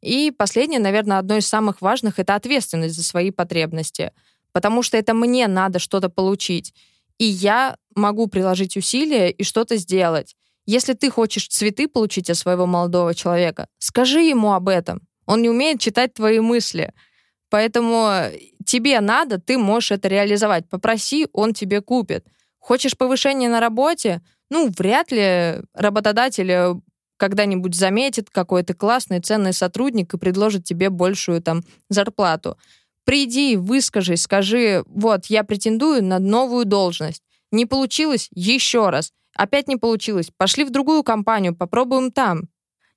И 0.00 0.30
последнее, 0.30 0.80
наверное, 0.80 1.18
одно 1.18 1.36
из 1.36 1.46
самых 1.46 1.82
важных— 1.82 2.14
это 2.18 2.36
ответственность 2.36 2.94
за 2.94 3.04
свои 3.04 3.30
потребности. 3.30 4.12
Потому 4.52 4.82
что 4.82 4.96
это 4.96 5.12
мне 5.12 5.46
надо 5.46 5.78
что-то 5.78 6.08
получить. 6.08 6.72
И 7.18 7.26
я 7.26 7.76
могу 7.94 8.28
приложить 8.28 8.78
усилия 8.78 9.30
и 9.30 9.44
что-то 9.44 9.76
сделать. 9.76 10.36
Если 10.64 10.94
ты 10.94 11.10
хочешь 11.10 11.48
цветы 11.48 11.86
получить 11.86 12.30
от 12.30 12.38
своего 12.38 12.64
молодого 12.64 13.14
человека, 13.14 13.68
скажи 13.76 14.22
ему 14.22 14.54
об 14.54 14.70
этом. 14.70 15.02
Он 15.26 15.42
не 15.42 15.50
умеет 15.50 15.82
читать 15.82 16.14
твои 16.14 16.40
мысли— 16.40 16.94
Поэтому 17.50 18.30
тебе 18.64 19.00
надо, 19.00 19.40
ты 19.40 19.58
можешь 19.58 19.92
это 19.92 20.08
реализовать. 20.08 20.68
Попроси, 20.68 21.28
он 21.32 21.54
тебе 21.54 21.80
купит. 21.80 22.26
Хочешь 22.58 22.96
повышение 22.96 23.48
на 23.48 23.60
работе? 23.60 24.20
Ну, 24.50 24.70
вряд 24.76 25.10
ли 25.10 25.62
работодатель 25.74 26.80
когда-нибудь 27.16 27.74
заметит, 27.74 28.30
какой 28.30 28.62
ты 28.62 28.74
классный, 28.74 29.20
ценный 29.20 29.52
сотрудник 29.52 30.14
и 30.14 30.18
предложит 30.18 30.64
тебе 30.64 30.88
большую 30.88 31.42
там 31.42 31.64
зарплату. 31.88 32.56
Приди, 33.04 33.56
выскажи, 33.56 34.16
скажи, 34.16 34.84
вот, 34.86 35.26
я 35.26 35.42
претендую 35.44 36.04
на 36.04 36.18
новую 36.18 36.64
должность. 36.64 37.22
Не 37.50 37.66
получилось? 37.66 38.28
Еще 38.32 38.90
раз. 38.90 39.12
Опять 39.34 39.68
не 39.68 39.76
получилось. 39.76 40.30
Пошли 40.36 40.64
в 40.64 40.70
другую 40.70 41.02
компанию, 41.02 41.56
попробуем 41.56 42.12
там. 42.12 42.42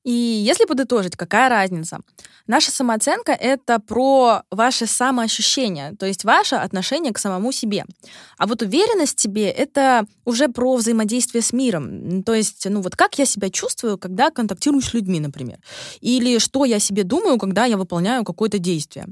И 0.04 0.12
если 0.12 0.66
подытожить, 0.66 1.16
какая 1.16 1.50
разница? 1.50 2.00
Наша 2.48 2.72
самооценка— 2.72 3.32
это 3.40 3.80
про 3.80 4.42
ваше 4.50 4.88
самоощущение, 4.88 5.96
то 5.98 6.08
есть 6.08 6.24
ваше 6.24 6.56
отношение 6.56 7.14
к 7.14 7.20
самому 7.20 7.52
себе. 7.52 7.86
А 8.38 8.48
вот 8.48 8.64
уверенность 8.64 9.20
в 9.20 9.22
себе— 9.22 9.50
это 9.52 10.06
уже 10.26 10.48
про 10.48 10.76
взаимодействие 10.76 11.44
с 11.44 11.54
миром. 11.54 12.24
То 12.24 12.34
есть, 12.34 12.66
ну 12.68 12.82
вот 12.82 12.96
как 12.96 13.20
я 13.20 13.26
себя 13.26 13.50
чувствую, 13.50 13.98
когда 13.98 14.32
контактирую 14.32 14.82
с 14.82 14.94
людьми, 14.94 15.20
например. 15.20 15.60
Или 16.00 16.40
что 16.40 16.66
я 16.66 16.80
себе 16.80 17.04
думаю, 17.04 17.38
когда 17.38 17.66
я 17.66 17.78
выполняю 17.78 18.24
какое-то 18.24 18.58
действие. 18.58 19.08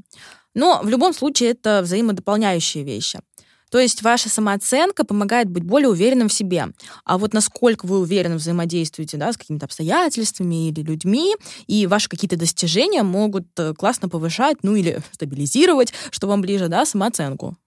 Но 0.56 0.82
в 0.84 0.90
любом 0.90 1.14
случае 1.14 1.52
это 1.52 1.82
взаимодополняющие 1.84 2.84
вещи. 2.84 3.20
То 3.70 3.80
есть 3.80 4.02
ваша 4.02 4.30
самооценка 4.30 5.06
помогает 5.06 5.50
быть 5.50 5.64
более 5.64 5.90
уверенным 5.90 6.28
в 6.28 6.34
себе. 6.34 6.68
А 7.06 7.18
вот 7.18 7.34
насколько 7.34 7.86
вы 7.86 8.00
уверенно 8.00 8.36
взаимодействуете 8.36 9.18
да, 9.18 9.32
с 9.32 9.38
какими-то 9.38 9.66
обстоятельствами 9.66 10.70
или 10.70 10.82
людьми, 10.82 11.36
и 11.68 11.88
ваши 11.88 12.10
какие-то 12.10 12.38
достижения 12.38 13.04
могут 13.04 13.48
э, 13.58 13.74
классно 13.74 14.10
повышать, 14.10 14.58
ну 14.64 14.76
или 14.76 15.02
стабилизировать, 15.12 15.94
что 16.12 16.28
вам 16.28 16.42
ближе, 16.42 16.68
да, 16.68 16.86
самооценку. 16.86 17.58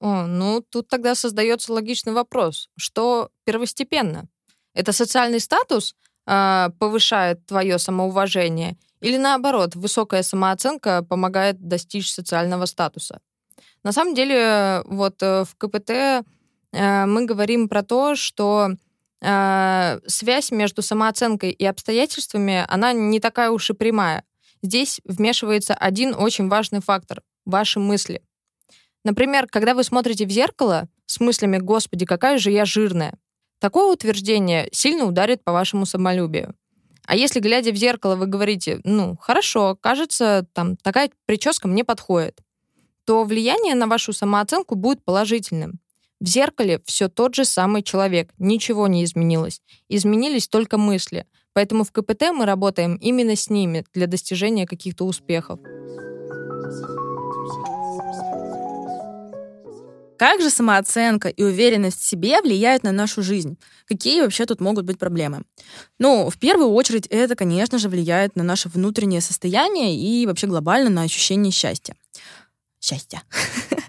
О, 0.00 0.26
ну, 0.26 0.62
тут 0.68 0.88
тогда 0.88 1.14
создается 1.14 1.72
логичный 1.72 2.12
вопрос. 2.12 2.68
Что 2.76 3.30
первостепенно? 3.44 4.26
Это 4.74 4.92
социальный 4.92 5.40
статус 5.40 5.94
э, 6.26 6.68
повышает 6.78 7.46
твое 7.46 7.78
самоуважение? 7.78 8.76
Или 9.00 9.16
наоборот, 9.16 9.74
высокая 9.74 10.22
самооценка 10.22 11.02
помогает 11.02 11.66
достичь 11.66 12.12
социального 12.12 12.66
статуса? 12.66 13.20
На 13.86 13.92
самом 13.92 14.14
деле, 14.14 14.82
вот 14.86 15.22
э, 15.22 15.44
в 15.44 15.54
КПТ 15.54 15.90
э, 15.90 17.06
мы 17.06 17.24
говорим 17.24 17.68
про 17.68 17.84
то, 17.84 18.16
что 18.16 18.70
э, 19.22 20.00
связь 20.08 20.50
между 20.50 20.82
самооценкой 20.82 21.52
и 21.52 21.64
обстоятельствами, 21.64 22.64
она 22.66 22.92
не 22.92 23.20
такая 23.20 23.52
уж 23.52 23.70
и 23.70 23.74
прямая. 23.74 24.24
Здесь 24.60 25.00
вмешивается 25.04 25.72
один 25.74 26.16
очень 26.16 26.48
важный 26.48 26.80
фактор— 26.80 27.22
ваши 27.46 27.78
мысли. 27.78 28.22
Например, 29.04 29.46
когда 29.48 29.72
вы 29.72 29.84
смотрите 29.84 30.26
в 30.26 30.30
зеркало 30.30 30.88
с 31.06 31.20
мыслями 31.20 31.58
«Господи, 31.58 32.06
какая 32.06 32.38
же 32.38 32.50
я 32.50 32.64
жирная», 32.64 33.16
такое 33.60 33.92
утверждение 33.92 34.68
сильно 34.72 35.04
ударит 35.04 35.44
по 35.44 35.52
вашему 35.52 35.86
самолюбию. 35.86 36.56
А 37.06 37.14
если, 37.14 37.38
глядя 37.38 37.70
в 37.70 37.76
зеркало, 37.76 38.16
вы 38.16 38.26
говорите, 38.26 38.80
ну, 38.82 39.16
хорошо, 39.16 39.78
кажется, 39.80 40.44
там, 40.54 40.76
такая 40.76 41.12
прическа 41.24 41.68
мне 41.68 41.84
подходит, 41.84 42.40
то 43.06 43.24
влияние 43.24 43.74
на 43.74 43.86
вашу 43.86 44.12
самооценку 44.12 44.74
будет 44.74 45.02
положительным. 45.04 45.78
В 46.20 46.26
зеркале 46.26 46.80
все 46.86 47.08
тот 47.08 47.34
же 47.34 47.44
самый 47.44 47.82
человек, 47.82 48.30
ничего 48.38 48.88
не 48.88 49.04
изменилось. 49.04 49.60
Изменились 49.88 50.48
только 50.48 50.76
мысли. 50.76 51.26
Поэтому 51.52 51.84
в 51.84 51.92
КПТ 51.92 52.32
мы 52.34 52.46
работаем 52.46 52.96
именно 52.96 53.36
с 53.36 53.48
ними 53.48 53.84
для 53.94 54.06
достижения 54.06 54.66
каких-то 54.66 55.04
успехов. 55.04 55.60
Как 60.18 60.40
же 60.40 60.48
самооценка 60.48 61.28
и 61.28 61.42
уверенность 61.42 62.00
в 62.00 62.08
себе 62.08 62.40
влияют 62.40 62.82
на 62.82 62.92
нашу 62.92 63.22
жизнь? 63.22 63.58
Какие 63.86 64.22
вообще 64.22 64.46
тут 64.46 64.60
могут 64.60 64.86
быть 64.86 64.98
проблемы? 64.98 65.42
Ну, 65.98 66.30
в 66.30 66.38
первую 66.38 66.70
очередь, 66.70 67.06
это, 67.06 67.36
конечно 67.36 67.78
же, 67.78 67.90
влияет 67.90 68.34
на 68.34 68.42
наше 68.42 68.70
внутреннее 68.70 69.20
состояние 69.20 69.94
и 69.94 70.26
вообще 70.26 70.46
глобально 70.46 70.88
на 70.88 71.02
ощущение 71.02 71.52
счастья 71.52 71.94
счастья. 72.86 73.22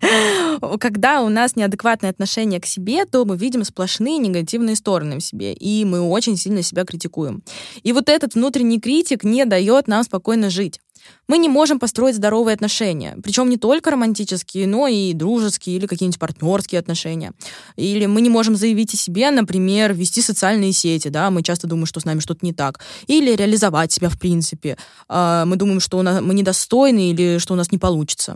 Когда 0.80 1.22
у 1.22 1.30
нас 1.30 1.56
неадекватное 1.56 2.10
отношение 2.10 2.60
к 2.60 2.66
себе, 2.66 3.06
то 3.06 3.26
мы 3.26 3.38
видим 3.38 3.64
сплошные 3.64 4.18
негативные 4.18 4.76
стороны 4.76 5.20
в 5.20 5.24
себе, 5.24 5.54
и 5.54 5.86
мы 5.86 6.02
очень 6.02 6.38
сильно 6.38 6.62
себя 6.62 6.84
критикуем. 6.86 7.44
И 7.84 7.94
вот 7.94 8.10
этот 8.10 8.36
внутренний 8.36 8.80
критик 8.80 9.24
не 9.24 9.46
дает 9.46 9.88
нам 9.88 10.04
спокойно 10.04 10.50
жить. 10.50 10.80
Мы 11.28 11.38
не 11.38 11.50
можем 11.50 11.80
построить 11.80 12.16
здоровые 12.16 12.54
отношения, 12.54 13.18
причем 13.24 13.50
не 13.50 13.58
только 13.58 13.92
романтические, 13.92 14.68
но 14.68 14.88
и 14.88 15.14
дружеские 15.14 15.78
или 15.78 15.86
какие-нибудь 15.86 16.20
партнерские 16.20 16.80
отношения. 16.80 17.34
Или 17.76 18.06
мы 18.06 18.22
не 18.22 18.30
можем 18.30 18.56
заявить 18.56 18.94
о 18.94 18.98
себе, 18.98 19.30
например, 19.32 19.94
вести 19.94 20.22
социальные 20.22 20.72
сети, 20.72 21.10
да, 21.10 21.30
мы 21.30 21.44
часто 21.44 21.68
думаем, 21.68 21.86
что 21.86 22.00
с 22.00 22.06
нами 22.06 22.20
что-то 22.20 22.46
не 22.46 22.54
так, 22.54 22.80
или 23.08 23.36
реализовать 23.36 23.92
себя 23.92 24.10
в 24.10 24.18
принципе. 24.20 24.78
А, 25.08 25.46
мы 25.46 25.56
думаем, 25.56 25.80
что 25.80 26.02
мы 26.02 26.34
недостойны 26.34 27.12
или 27.12 27.38
что 27.38 27.54
у 27.54 27.58
нас 27.58 27.72
не 27.72 27.78
получится. 27.78 28.36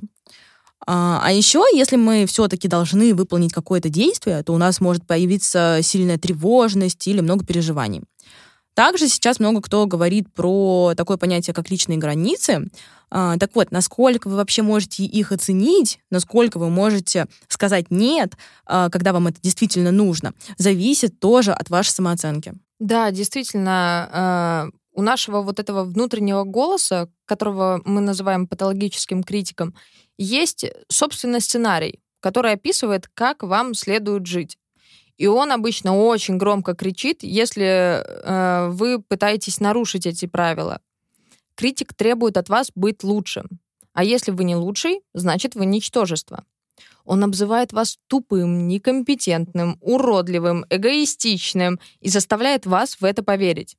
А, 0.88 1.22
а 1.24 1.32
еще, 1.32 1.64
если 1.74 1.96
мы 1.96 2.26
все-таки 2.26 2.68
должны 2.68 3.14
выполнить 3.14 3.54
какое-то 3.54 3.90
действие, 3.90 4.42
то 4.44 4.54
у 4.54 4.58
нас 4.58 4.82
может 4.82 5.06
появиться 5.06 5.80
сильная 5.82 6.18
тревожность 6.18 7.08
или 7.08 7.22
много 7.22 7.46
переживаний. 7.46 8.02
Также 8.74 9.10
сейчас 9.10 9.40
много 9.40 9.62
кто 9.62 9.86
говорит 9.86 10.34
про 10.34 10.94
такое 10.96 11.18
понятие, 11.18 11.54
как 11.54 11.70
личные 11.70 11.98
границы. 11.98 12.70
А, 13.10 13.38
так 13.38 13.52
вот, 13.54 13.72
насколько 13.72 14.30
вы 14.30 14.38
вообще 14.38 14.62
можете 14.62 15.04
их 15.04 15.32
оценить, 15.32 16.00
насколько 16.10 16.58
вы 16.58 16.70
можете 16.70 17.28
сказать 17.50 17.92
«нет», 17.92 18.34
а, 18.66 18.90
когда 18.90 19.12
вам 19.12 19.28
это 19.28 19.42
действительно 19.42 19.92
нужно, 19.92 20.34
зависит 20.58 21.20
тоже 21.20 21.52
от 21.52 21.70
вашей 21.70 21.90
самооценки. 21.90 22.54
Да, 22.80 23.12
действительно, 23.12 24.72
у 24.94 25.02
нашего 25.02 25.42
вот 25.42 25.60
этого 25.60 25.84
внутреннего 25.84 26.44
голоса, 26.44 27.10
которого 27.26 27.82
мы 27.86 28.02
называем 28.02 28.48
патологическим 28.48 29.24
критиком, 29.24 29.76
есть 30.24 30.66
собственный 30.88 31.42
сценарий, 31.42 32.00
который 32.20 32.54
описывает, 32.54 33.08
как 33.14 33.44
вам 33.44 33.74
следует 33.74 34.26
жить. 34.26 34.58
И 35.18 35.28
он 35.28 35.52
обычно 35.52 35.98
очень 35.98 36.38
громко 36.38 36.74
кричит, 36.74 37.20
если 37.22 38.02
э, 38.04 38.70
вы 38.70 39.02
пытаетесь 39.02 39.60
нарушить 39.60 40.06
эти 40.06 40.26
правила. 40.26 40.82
Критик 41.56 41.94
требует 41.94 42.38
от 42.38 42.50
вас 42.50 42.72
быть 42.74 43.04
лучшим. 43.04 43.46
А 43.94 44.04
если 44.04 44.32
вы 44.32 44.46
не 44.46 44.56
лучший, 44.56 45.02
значит 45.14 45.56
вы 45.56 45.66
ничтожество. 45.66 46.44
Он 47.04 47.24
обзывает 47.24 47.74
вас 47.74 47.98
тупым, 48.08 48.68
некомпетентным, 48.68 49.78
уродливым, 49.82 50.66
эгоистичным 50.70 51.80
и 52.00 52.10
заставляет 52.10 52.66
вас 52.66 52.96
в 53.00 53.04
это 53.04 53.22
поверить. 53.24 53.78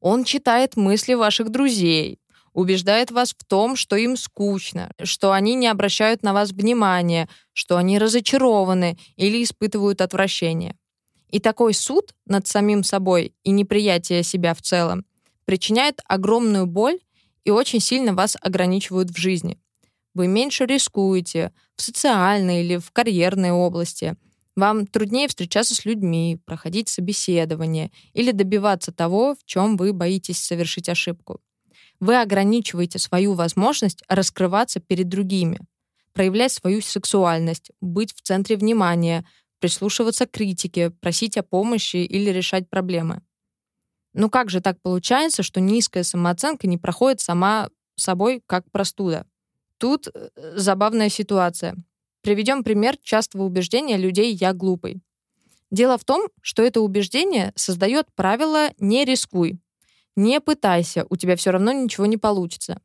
Он 0.00 0.24
читает 0.24 0.76
мысли 0.76 1.14
ваших 1.14 1.50
друзей, 1.50 2.18
убеждает 2.54 3.10
вас 3.10 3.34
в 3.36 3.44
том, 3.44 3.76
что 3.76 3.96
им 3.96 4.16
скучно, 4.16 4.90
что 5.02 5.32
они 5.32 5.54
не 5.54 5.66
обращают 5.66 6.22
на 6.22 6.32
вас 6.32 6.52
внимания, 6.52 7.28
что 7.52 7.76
они 7.76 7.98
разочарованы 7.98 8.96
или 9.16 9.42
испытывают 9.42 10.00
отвращение. 10.00 10.76
И 11.30 11.40
такой 11.40 11.74
суд 11.74 12.14
над 12.26 12.46
самим 12.46 12.84
собой 12.84 13.34
и 13.42 13.50
неприятие 13.50 14.22
себя 14.22 14.54
в 14.54 14.62
целом 14.62 15.04
причиняет 15.44 16.00
огромную 16.06 16.66
боль 16.66 17.00
и 17.44 17.50
очень 17.50 17.80
сильно 17.80 18.14
вас 18.14 18.36
ограничивают 18.40 19.10
в 19.10 19.18
жизни. 19.18 19.58
Вы 20.14 20.28
меньше 20.28 20.64
рискуете 20.64 21.52
в 21.74 21.82
социальной 21.82 22.64
или 22.64 22.76
в 22.76 22.92
карьерной 22.92 23.50
области. 23.50 24.16
Вам 24.54 24.86
труднее 24.86 25.26
встречаться 25.26 25.74
с 25.74 25.84
людьми, 25.84 26.38
проходить 26.44 26.88
собеседование 26.88 27.90
или 28.12 28.30
добиваться 28.30 28.92
того, 28.92 29.34
в 29.34 29.44
чем 29.44 29.76
вы 29.76 29.92
боитесь 29.92 30.38
совершить 30.38 30.88
ошибку. 30.88 31.40
Вы 32.00 32.20
ограничиваете 32.20 32.98
свою 32.98 33.34
возможность 33.34 34.02
раскрываться 34.08 34.80
перед 34.80 35.08
другими, 35.08 35.60
проявлять 36.12 36.52
свою 36.52 36.80
сексуальность, 36.80 37.70
быть 37.80 38.14
в 38.14 38.20
центре 38.22 38.56
внимания, 38.56 39.24
прислушиваться 39.60 40.26
к 40.26 40.32
критике, 40.32 40.90
просить 40.90 41.36
о 41.36 41.42
помощи 41.42 41.96
или 41.96 42.30
решать 42.30 42.68
проблемы. 42.68 43.22
Ну 44.12 44.30
как 44.30 44.50
же 44.50 44.60
так 44.60 44.80
получается, 44.80 45.42
что 45.42 45.60
низкая 45.60 46.04
самооценка 46.04 46.66
не 46.66 46.78
проходит 46.78 47.20
сама 47.20 47.68
собой 47.96 48.42
как 48.46 48.70
простуда? 48.70 49.26
Тут 49.78 50.08
э, 50.08 50.28
забавная 50.56 51.08
ситуация. 51.08 51.76
Приведем 52.22 52.62
пример 52.62 52.96
частого 53.02 53.42
убеждения 53.42 53.96
людей 53.96 54.32
«я 54.34 54.52
глупый». 54.52 55.02
Дело 55.70 55.98
в 55.98 56.04
том, 56.04 56.28
что 56.40 56.62
это 56.62 56.80
убеждение 56.80 57.52
создает 57.56 58.06
правило 58.14 58.70
«не 58.78 59.04
рискуй», 59.04 59.58
«не 60.16 60.40
пытайся, 60.40 61.06
у 61.10 61.16
тебя 61.16 61.36
все 61.36 61.50
равно 61.50 61.72
ничего 61.72 62.06
не 62.06 62.16
получится», 62.16 62.80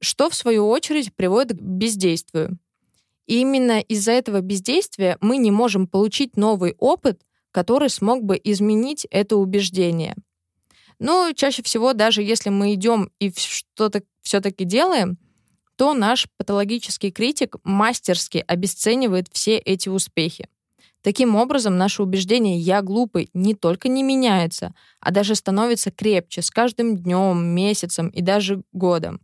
что 0.00 0.30
в 0.30 0.34
свою 0.34 0.68
очередь 0.68 1.14
приводит 1.14 1.58
к 1.58 1.60
бездействию. 1.60 2.58
И 3.26 3.40
именно 3.40 3.80
из-за 3.80 4.12
этого 4.12 4.40
бездействия 4.40 5.18
мы 5.20 5.36
не 5.36 5.50
можем 5.50 5.86
получить 5.86 6.36
новый 6.36 6.74
опыт, 6.78 7.22
который 7.52 7.90
смог 7.90 8.22
бы 8.24 8.40
изменить 8.42 9.06
это 9.10 9.36
убеждение— 9.36 10.16
но 11.00 11.32
чаще 11.32 11.62
всего, 11.62 11.94
даже 11.94 12.22
если 12.22 12.50
мы 12.50 12.74
идем 12.74 13.10
и 13.18 13.32
что-то 13.34 14.02
все-таки 14.20 14.64
делаем, 14.64 15.18
то 15.76 15.94
наш 15.94 16.28
патологический 16.36 17.10
критик 17.10 17.56
мастерски 17.64 18.44
обесценивает 18.46 19.28
все 19.32 19.56
эти 19.56 19.88
успехи. 19.88 20.46
Таким 21.02 21.36
образом, 21.36 21.78
наше 21.78 22.02
убеждение 22.02 22.58
«я 22.58 22.82
глупый» 22.82 23.30
не 23.32 23.54
только 23.54 23.88
не 23.88 24.02
меняется, 24.02 24.74
а 25.00 25.10
даже 25.10 25.34
становится 25.34 25.90
крепче 25.90 26.42
с 26.42 26.50
каждым 26.50 26.96
днем, 26.96 27.42
месяцем 27.44 28.08
и 28.08 28.20
даже 28.20 28.62
годом. 28.72 29.20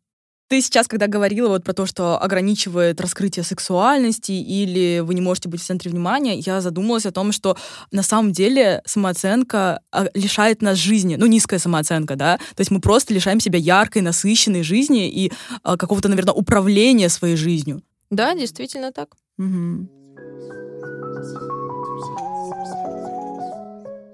Ты 0.48 0.62
сейчас, 0.62 0.86
когда 0.86 1.08
говорила 1.08 1.48
вот 1.48 1.64
про 1.64 1.72
то, 1.72 1.86
что 1.86 2.22
ограничивает 2.22 3.00
раскрытие 3.00 3.42
сексуальности 3.42 4.30
или 4.30 5.00
вы 5.00 5.14
не 5.14 5.20
можете 5.20 5.48
быть 5.48 5.60
в 5.60 5.64
центре 5.64 5.90
внимания, 5.90 6.38
я 6.38 6.60
задумалась 6.60 7.04
о 7.04 7.10
том, 7.10 7.32
что 7.32 7.56
на 7.90 8.04
самом 8.04 8.30
деле 8.30 8.80
самооценка 8.86 9.80
а, 9.90 10.06
лишает 10.14 10.62
нас 10.62 10.78
жизни, 10.78 11.16
ну, 11.16 11.26
низкая 11.26 11.58
самооценка, 11.58 12.14
да, 12.14 12.36
то 12.36 12.60
есть 12.60 12.70
мы 12.70 12.80
просто 12.80 13.12
лишаем 13.12 13.40
себя 13.40 13.58
яркой, 13.58 14.02
насыщенной 14.02 14.62
жизни 14.62 15.10
и 15.10 15.32
а, 15.64 15.76
какого-то, 15.76 16.08
наверное, 16.08 16.34
управления 16.34 17.08
своей 17.08 17.34
жизнью. 17.34 17.82
Да, 18.10 18.36
действительно 18.36 18.92
так. 18.92 19.16
Угу. 19.38 19.88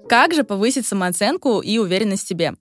Как 0.09 0.33
же 0.33 0.43
повысить 0.43 0.85
самооценку 0.85 1.61
и 1.61 1.77
уверенность 1.77 2.25
в 2.25 2.27
себе? 2.27 2.53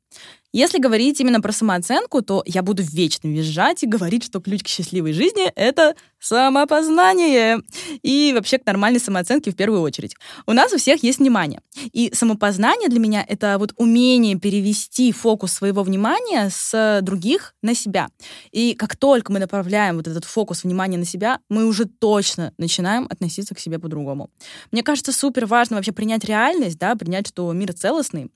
Если 0.53 0.79
говорить 0.79 1.21
именно 1.21 1.41
про 1.41 1.53
самооценку, 1.53 2.23
то 2.23 2.43
я 2.47 2.63
буду 2.63 2.83
вечно 2.83 3.29
визжать 3.29 3.83
и 3.83 3.87
говорить, 3.87 4.25
что 4.25 4.41
ключ 4.41 4.63
к 4.63 4.69
счастливой 4.69 5.13
жизни— 5.13 5.51
это 5.57 5.95
самопознание. 6.23 7.61
И 8.03 8.33
вообще 8.35 8.59
к 8.59 8.67
нормальной 8.67 9.01
самооценке 9.01 9.51
в 9.51 9.57
первую 9.57 9.83
очередь. 9.83 10.15
У 10.47 10.53
нас 10.53 10.73
у 10.73 10.79
всех 10.79 11.03
есть 11.03 11.19
внимание. 11.19 11.61
И 11.93 12.13
самопознание 12.15 12.89
для 12.89 13.01
меня— 13.01 13.25
это 13.29 13.57
вот 13.59 13.73
умение 13.77 14.39
перевести 14.39 15.11
фокус 15.13 15.53
своего 15.53 15.83
внимания 15.83 16.49
с 16.51 17.01
других 17.03 17.55
на 17.61 17.75
себя. 17.75 18.09
И 18.53 18.75
как 18.75 18.97
только 18.97 19.33
мы 19.33 19.41
направляем 19.41 19.97
вот 19.97 20.07
этот 20.07 20.25
фокус 20.25 20.63
внимания 20.63 20.97
на 20.97 21.05
себя, 21.05 21.41
мы 21.49 21.67
уже 21.67 21.87
точно 21.87 22.53
начинаем 22.57 23.07
относиться 23.11 23.55
к 23.55 23.59
себе 23.59 23.79
по-другому. 23.81 24.31
Мне 24.71 24.83
кажется, 24.83 25.13
супер 25.13 25.47
важно 25.47 25.77
вообще 25.77 25.93
принять 25.93 26.25
реальность, 26.25 26.79
да, 26.79 26.95
принять, 26.95 27.29
что 27.29 27.53
мир 27.53 27.73
целостный. 27.73 28.31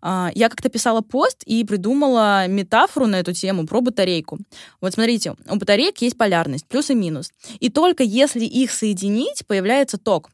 А, 0.00 0.30
я 0.34 0.48
как-то 0.48 0.68
писала 0.68 1.00
пост 1.00 1.42
и 1.44 1.64
придумала 1.64 2.46
метафору 2.46 3.06
на 3.06 3.16
эту 3.16 3.32
тему 3.32 3.66
про 3.66 3.80
батарейку. 3.80 4.38
Вот 4.80 4.94
смотрите, 4.94 5.34
у 5.48 5.56
батареек 5.56 5.98
есть 5.98 6.16
полярность, 6.16 6.66
плюс 6.66 6.90
и 6.90 6.94
минус. 6.94 7.31
И 7.60 7.68
только 7.68 8.02
если 8.02 8.44
их 8.44 8.72
соединить, 8.72 9.46
появляется 9.46 9.98
ток. 9.98 10.30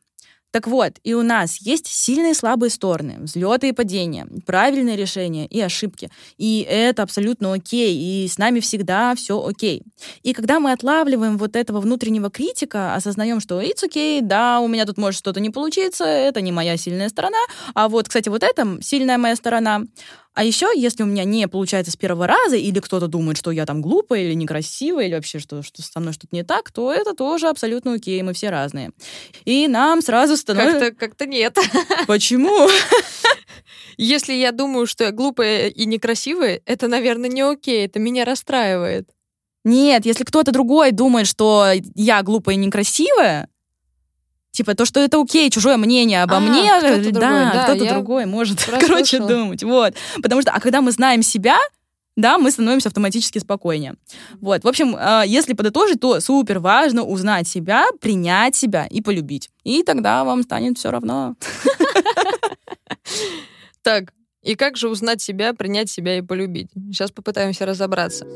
Так 0.51 0.67
вот, 0.67 0.95
и 1.05 1.13
у 1.13 1.23
нас 1.23 1.61
есть 1.61 1.87
сильные 1.87 2.31
и 2.31 2.35
слабые 2.35 2.71
стороны, 2.71 3.19
взлеты 3.21 3.69
и 3.69 3.73
падения, 3.73 4.27
правильные 4.47 4.97
решения 4.97 5.47
и 5.47 5.61
ошибки. 5.61 6.11
И 6.39 6.67
это 6.69 7.03
абсолютно 7.03 7.53
окей, 7.53 7.95
и 7.95 8.27
с 8.27 8.39
нами 8.39 8.61
всегда 8.61 9.15
все 9.15 9.45
окей. 9.45 9.83
И 10.23 10.33
когда 10.33 10.59
мы 10.59 10.73
отлавливаем 10.73 11.37
вот 11.37 11.55
этого 11.55 11.81
внутреннего 11.81 12.31
критика, 12.31 12.95
осознаем, 12.95 13.41
что 13.41 13.61
it's 13.61 13.85
okay, 13.85 14.21
да, 14.23 14.61
у 14.61 14.69
меня 14.69 14.87
тут 14.87 14.97
может 14.97 15.19
что-то 15.19 15.39
не 15.39 15.51
получиться, 15.51 16.05
это 16.05 16.41
не 16.41 16.51
моя 16.51 16.79
сильная 16.79 17.11
сторона, 17.11 17.39
а 17.75 17.91
вот, 17.91 18.09
кстати, 18.09 18.31
вот 18.31 18.43
это 18.43 18.79
сильная 18.81 19.19
моя 19.19 19.37
сторона, 19.37 19.83
а 20.35 20.45
еще, 20.45 20.71
если 20.75 21.03
у 21.03 21.07
меня 21.07 21.25
не 21.25 21.49
получается 21.49 21.91
с 21.91 21.97
первого 21.97 22.27
раза, 22.27 22.57
или 22.57 22.79
кто-то 22.81 23.09
думает, 23.09 23.39
что 23.39 23.51
я 23.51 23.67
там 23.67 23.83
глупая 23.83 24.23
или 24.23 24.35
некрасивая, 24.35 25.07
или 25.07 25.15
вообще, 25.15 25.39
что, 25.39 25.63
что 25.63 25.83
со 25.83 25.99
мной 25.99 26.13
что-то 26.13 26.35
не 26.35 26.45
так, 26.45 26.71
то 26.71 26.93
это 26.93 27.15
тоже 27.15 27.49
абсолютно 27.49 27.95
окей, 27.95 28.23
мы 28.23 28.35
все 28.35 28.51
разные. 28.51 28.93
И 29.45 29.67
нам 29.69 30.01
сразу 30.01 30.37
становится... 30.37 30.91
Как-то, 30.91 31.07
как-то 31.07 31.27
нет. 31.27 31.59
Почему? 32.07 32.69
Если 33.97 34.33
я 34.33 34.53
думаю, 34.53 34.87
что 34.87 35.05
я 35.05 35.11
глупая 35.11 35.69
и 35.69 35.85
некрасивая, 35.85 36.61
это, 36.65 36.87
наверное, 36.87 37.29
не 37.29 37.43
окей, 37.43 37.87
это 37.87 37.99
меня 37.99 38.25
расстраивает. 38.25 39.11
Нет, 39.65 40.07
если 40.07 40.25
кто-то 40.25 40.53
другой 40.53 40.93
думает, 40.93 41.27
что 41.27 41.73
я 41.95 42.23
глупая 42.23 42.55
и 42.55 42.59
некрасивая, 42.59 43.49
Типа 44.51 44.75
то, 44.75 44.85
что 44.85 45.01
это 45.01 45.21
окей, 45.21 45.51
чужое 45.51 45.77
мнение 45.77 46.23
обо 46.23 46.39
а, 46.39 46.41
мне, 46.41 46.69
кто-то 46.79 47.13
да, 47.13 47.21
другой, 47.21 47.53
да, 47.53 47.65
кто-то 47.65 47.89
другой 47.89 48.27
может, 48.27 48.69
короче, 48.81 49.21
думать. 49.21 49.63
Вот. 49.63 49.95
Потому 50.23 50.43
что, 50.43 50.53
а 50.53 50.61
когда 50.61 50.81
мы 50.81 50.91
знаем 50.91 51.23
себя, 51.23 51.59
да, 52.17 52.37
мы 52.37 52.51
становимся 52.51 52.89
автоматически 52.89 53.39
спокойнее. 53.39 53.95
Вот, 54.41 54.65
в 54.65 54.69
общем, 54.69 54.97
а, 54.99 55.23
если 55.25 55.53
подытожить, 55.53 56.01
то 56.01 56.19
супер 56.21 56.59
важно 56.59 57.05
узнать 57.05 57.47
себя, 57.47 57.87
принять 58.01 58.57
себя 58.57 58.87
и 58.91 59.01
полюбить. 59.01 59.51
И 59.63 59.85
тогда 59.85 60.25
вам 60.25 60.43
станет 60.43 60.79
все 60.79 60.91
равно. 60.91 61.37
Так, 63.83 64.13
и 64.43 64.55
как 64.55 64.77
же 64.77 64.89
узнать 64.89 65.23
себя, 65.23 65.55
принять 65.55 65.89
себя 65.89 66.19
и 66.19 66.23
полюбить? 66.23 66.71
Сейчас 66.91 67.11
попытаемся 67.11 67.65
разобраться. 67.65 68.27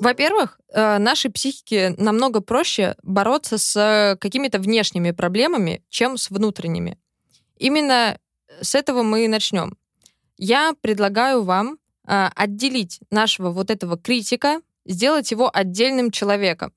Во-первых, 0.00 0.58
э, 0.72 0.96
нашей 0.96 1.30
психике 1.30 1.94
намного 1.98 2.40
проще 2.40 2.96
бороться 3.02 3.58
с 3.58 4.16
какими-то 4.18 4.58
внешними 4.58 5.10
проблемами, 5.10 5.82
чем 5.90 6.16
с 6.16 6.30
внутренними. 6.30 6.98
Именно 7.58 8.18
с 8.62 8.74
этого 8.74 9.02
мы 9.02 9.26
и 9.26 9.28
начнем. 9.28 9.76
Я 10.38 10.72
предлагаю 10.80 11.42
вам 11.42 11.76
э, 12.06 12.30
отделить 12.34 13.00
нашего 13.10 13.50
вот 13.50 13.70
этого 13.70 13.98
критика, 13.98 14.62
сделать 14.86 15.30
его 15.32 15.50
отдельным 15.52 16.10
человеком. 16.10 16.72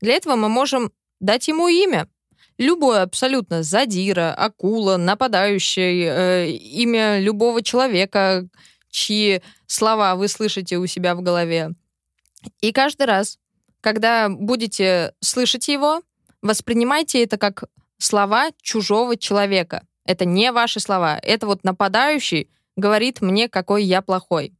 Для 0.00 0.14
этого 0.14 0.34
мы 0.36 0.48
можем 0.48 0.92
дать 1.20 1.48
ему 1.48 1.68
имя. 1.68 2.08
Любое 2.56 3.02
абсолютно 3.02 3.62
задира, 3.64 4.32
акула, 4.32 4.96
нападающий, 4.96 6.04
э, 6.04 6.50
имя 6.52 7.20
любого 7.20 7.62
человека, 7.62 8.48
чьи 8.88 9.42
слова 9.66 10.14
вы 10.14 10.28
слышите 10.28 10.78
у 10.78 10.86
себя 10.86 11.14
в 11.14 11.20
голове. 11.20 11.74
И 12.60 12.72
каждый 12.72 13.06
раз, 13.06 13.38
когда 13.80 14.28
будете 14.28 15.14
слышать 15.20 15.68
его, 15.68 16.02
воспринимайте 16.42 17.22
это 17.22 17.38
как 17.38 17.64
слова 17.98 18.50
чужого 18.60 19.16
человека. 19.16 19.86
Это 20.04 20.24
не 20.24 20.52
ваши 20.52 20.80
слова. 20.80 21.18
Это 21.22 21.46
вот 21.46 21.64
нападающий 21.64 22.50
говорит 22.76 23.20
мне, 23.20 23.48
какой 23.48 23.84
я 23.84 24.02
плохой. 24.02 24.54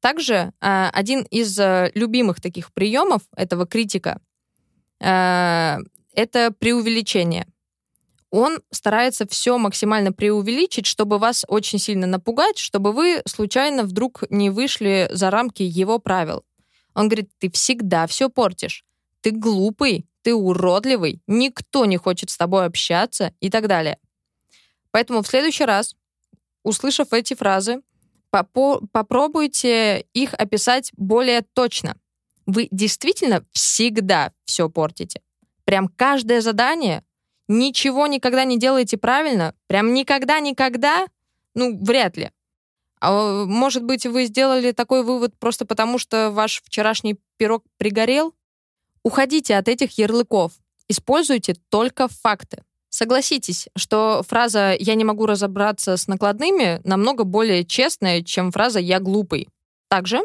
Также 0.00 0.52
э, 0.60 0.88
один 0.92 1.22
из 1.30 1.58
э, 1.58 1.90
любимых 1.94 2.40
таких 2.40 2.72
приемов 2.72 3.22
этого 3.36 3.66
критика 3.66 4.20
э, 5.00 5.78
это 6.14 6.52
преувеличение. 6.58 7.46
Он 8.30 8.58
старается 8.70 9.26
все 9.28 9.56
максимально 9.58 10.12
преувеличить, 10.12 10.86
чтобы 10.86 11.18
вас 11.18 11.44
очень 11.46 11.78
сильно 11.78 12.06
напугать, 12.06 12.58
чтобы 12.58 12.92
вы 12.92 13.22
случайно 13.26 13.84
вдруг 13.84 14.24
не 14.28 14.50
вышли 14.50 15.08
за 15.12 15.30
рамки 15.30 15.62
его 15.62 15.98
правил. 15.98 16.44
Он 16.94 17.08
говорит, 17.08 17.30
ты 17.38 17.50
всегда 17.50 18.06
все 18.06 18.28
портишь. 18.28 18.84
Ты 19.20 19.30
глупый, 19.30 20.06
ты 20.22 20.34
уродливый, 20.34 21.20
никто 21.26 21.84
не 21.84 21.96
хочет 21.96 22.30
с 22.30 22.36
тобой 22.36 22.66
общаться 22.66 23.32
и 23.40 23.50
так 23.50 23.68
далее. 23.68 23.98
Поэтому 24.90 25.22
в 25.22 25.26
следующий 25.26 25.64
раз, 25.64 25.96
услышав 26.62 27.12
эти 27.12 27.34
фразы, 27.34 27.82
попробуйте 28.30 30.06
их 30.12 30.34
описать 30.34 30.92
более 30.96 31.42
точно. 31.42 31.96
Вы 32.46 32.68
действительно 32.70 33.44
всегда 33.52 34.32
все 34.44 34.68
портите. 34.68 35.20
Прям 35.64 35.88
каждое 35.88 36.40
задание, 36.40 37.04
ничего 37.48 38.06
никогда 38.06 38.44
не 38.44 38.58
делаете 38.58 38.96
правильно, 38.98 39.54
прям 39.66 39.94
никогда-никогда, 39.94 41.06
ну, 41.54 41.78
вряд 41.82 42.16
ли. 42.16 42.30
А 43.06 43.44
может 43.44 43.84
быть, 43.84 44.06
вы 44.06 44.24
сделали 44.24 44.72
такой 44.72 45.02
вывод 45.02 45.38
просто 45.38 45.66
потому, 45.66 45.98
что 45.98 46.30
ваш 46.30 46.62
вчерашний 46.64 47.20
пирог 47.36 47.62
пригорел? 47.76 48.34
Уходите 49.02 49.58
от 49.58 49.68
этих 49.68 49.98
ярлыков. 49.98 50.52
Используйте 50.88 51.54
только 51.68 52.08
факты. 52.08 52.62
Согласитесь, 52.88 53.68
что 53.76 54.22
фраза 54.26 54.74
«я 54.78 54.94
не 54.94 55.04
могу 55.04 55.26
разобраться 55.26 55.98
с 55.98 56.08
накладными» 56.08 56.80
намного 56.84 57.24
более 57.24 57.66
честная, 57.66 58.22
чем 58.22 58.50
фраза 58.50 58.80
«я 58.80 59.00
глупый». 59.00 59.50
Также 59.88 60.22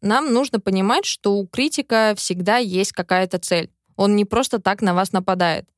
нам 0.00 0.32
нужно 0.32 0.60
понимать, 0.60 1.04
что 1.04 1.36
у 1.36 1.46
критика 1.46 2.14
всегда 2.16 2.56
есть 2.56 2.92
какая-то 2.92 3.38
цель. 3.38 3.70
Он 3.96 4.16
не 4.16 4.24
просто 4.24 4.60
так 4.60 4.80
на 4.80 4.94
вас 4.94 5.12
нападает. 5.12 5.68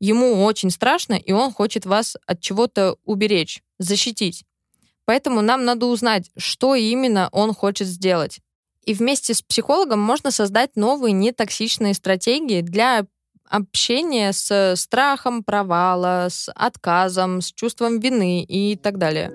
Ему 0.00 0.42
очень 0.42 0.70
страшно, 0.70 1.14
и 1.14 1.30
он 1.30 1.52
хочет 1.52 1.86
вас 1.86 2.16
от 2.26 2.40
чего-то 2.40 2.96
уберечь, 3.04 3.62
защитить. 3.78 4.44
Поэтому 5.12 5.42
нам 5.42 5.66
надо 5.66 5.84
узнать, 5.84 6.30
что 6.38 6.74
именно 6.74 7.28
он 7.32 7.52
хочет 7.52 7.86
сделать. 7.86 8.38
И 8.86 8.94
вместе 8.94 9.34
с 9.34 9.42
психологом 9.42 10.00
можно 10.00 10.30
создать 10.30 10.74
новые 10.74 11.12
нетоксичные 11.12 11.92
стратегии 11.92 12.62
для 12.62 13.04
общения 13.46 14.32
с 14.32 14.74
страхом 14.76 15.44
провала, 15.44 16.28
с 16.30 16.50
отказом, 16.54 17.42
с 17.42 17.52
чувством 17.52 18.00
вины 18.00 18.42
и 18.42 18.74
так 18.74 18.96
далее. 18.96 19.30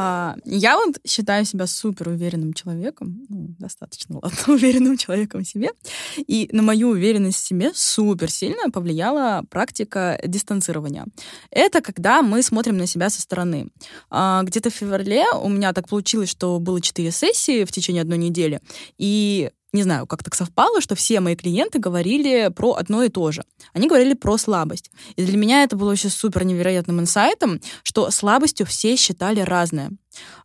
А, 0.00 0.36
я 0.44 0.76
вот 0.76 1.00
считаю 1.04 1.44
себя 1.44 1.66
супер 1.66 2.08
уверенным 2.08 2.52
человеком, 2.52 3.26
ну, 3.28 3.48
достаточно, 3.58 4.18
ладно, 4.22 4.54
уверенным 4.54 4.96
человеком 4.96 5.42
в 5.42 5.48
себе. 5.48 5.70
И 6.18 6.48
на 6.52 6.62
мою 6.62 6.90
уверенность 6.90 7.38
в 7.38 7.46
себе 7.46 7.72
супер 7.74 8.30
сильно 8.30 8.70
повлияла 8.70 9.44
практика 9.50 10.20
дистанцирования. 10.24 11.06
Это 11.50 11.80
когда 11.80 12.22
мы 12.22 12.44
смотрим 12.44 12.76
на 12.76 12.86
себя 12.86 13.10
со 13.10 13.20
стороны. 13.20 13.70
А, 14.08 14.44
где-то 14.44 14.70
в 14.70 14.74
феврале 14.74 15.24
у 15.42 15.48
меня 15.48 15.72
так 15.72 15.88
получилось, 15.88 16.28
что 16.30 16.60
было 16.60 16.80
четыре 16.80 17.10
сессии 17.10 17.64
в 17.64 17.72
течение 17.72 18.02
одной 18.02 18.18
недели, 18.18 18.60
и 18.98 19.50
не 19.72 19.82
знаю, 19.82 20.06
как 20.06 20.22
так 20.22 20.34
совпало, 20.34 20.80
что 20.80 20.94
все 20.94 21.20
мои 21.20 21.36
клиенты 21.36 21.78
говорили 21.78 22.50
про 22.54 22.74
одно 22.74 23.02
и 23.02 23.08
то 23.08 23.32
же. 23.32 23.44
Они 23.74 23.86
говорили 23.86 24.14
про 24.14 24.38
слабость. 24.38 24.90
И 25.16 25.24
для 25.24 25.36
меня 25.36 25.62
это 25.62 25.76
было 25.76 25.90
вообще 25.90 26.08
супер 26.08 26.44
невероятным 26.44 27.00
инсайтом, 27.00 27.60
что 27.82 28.10
слабостью 28.10 28.66
все 28.66 28.96
считали 28.96 29.40
разное. 29.40 29.90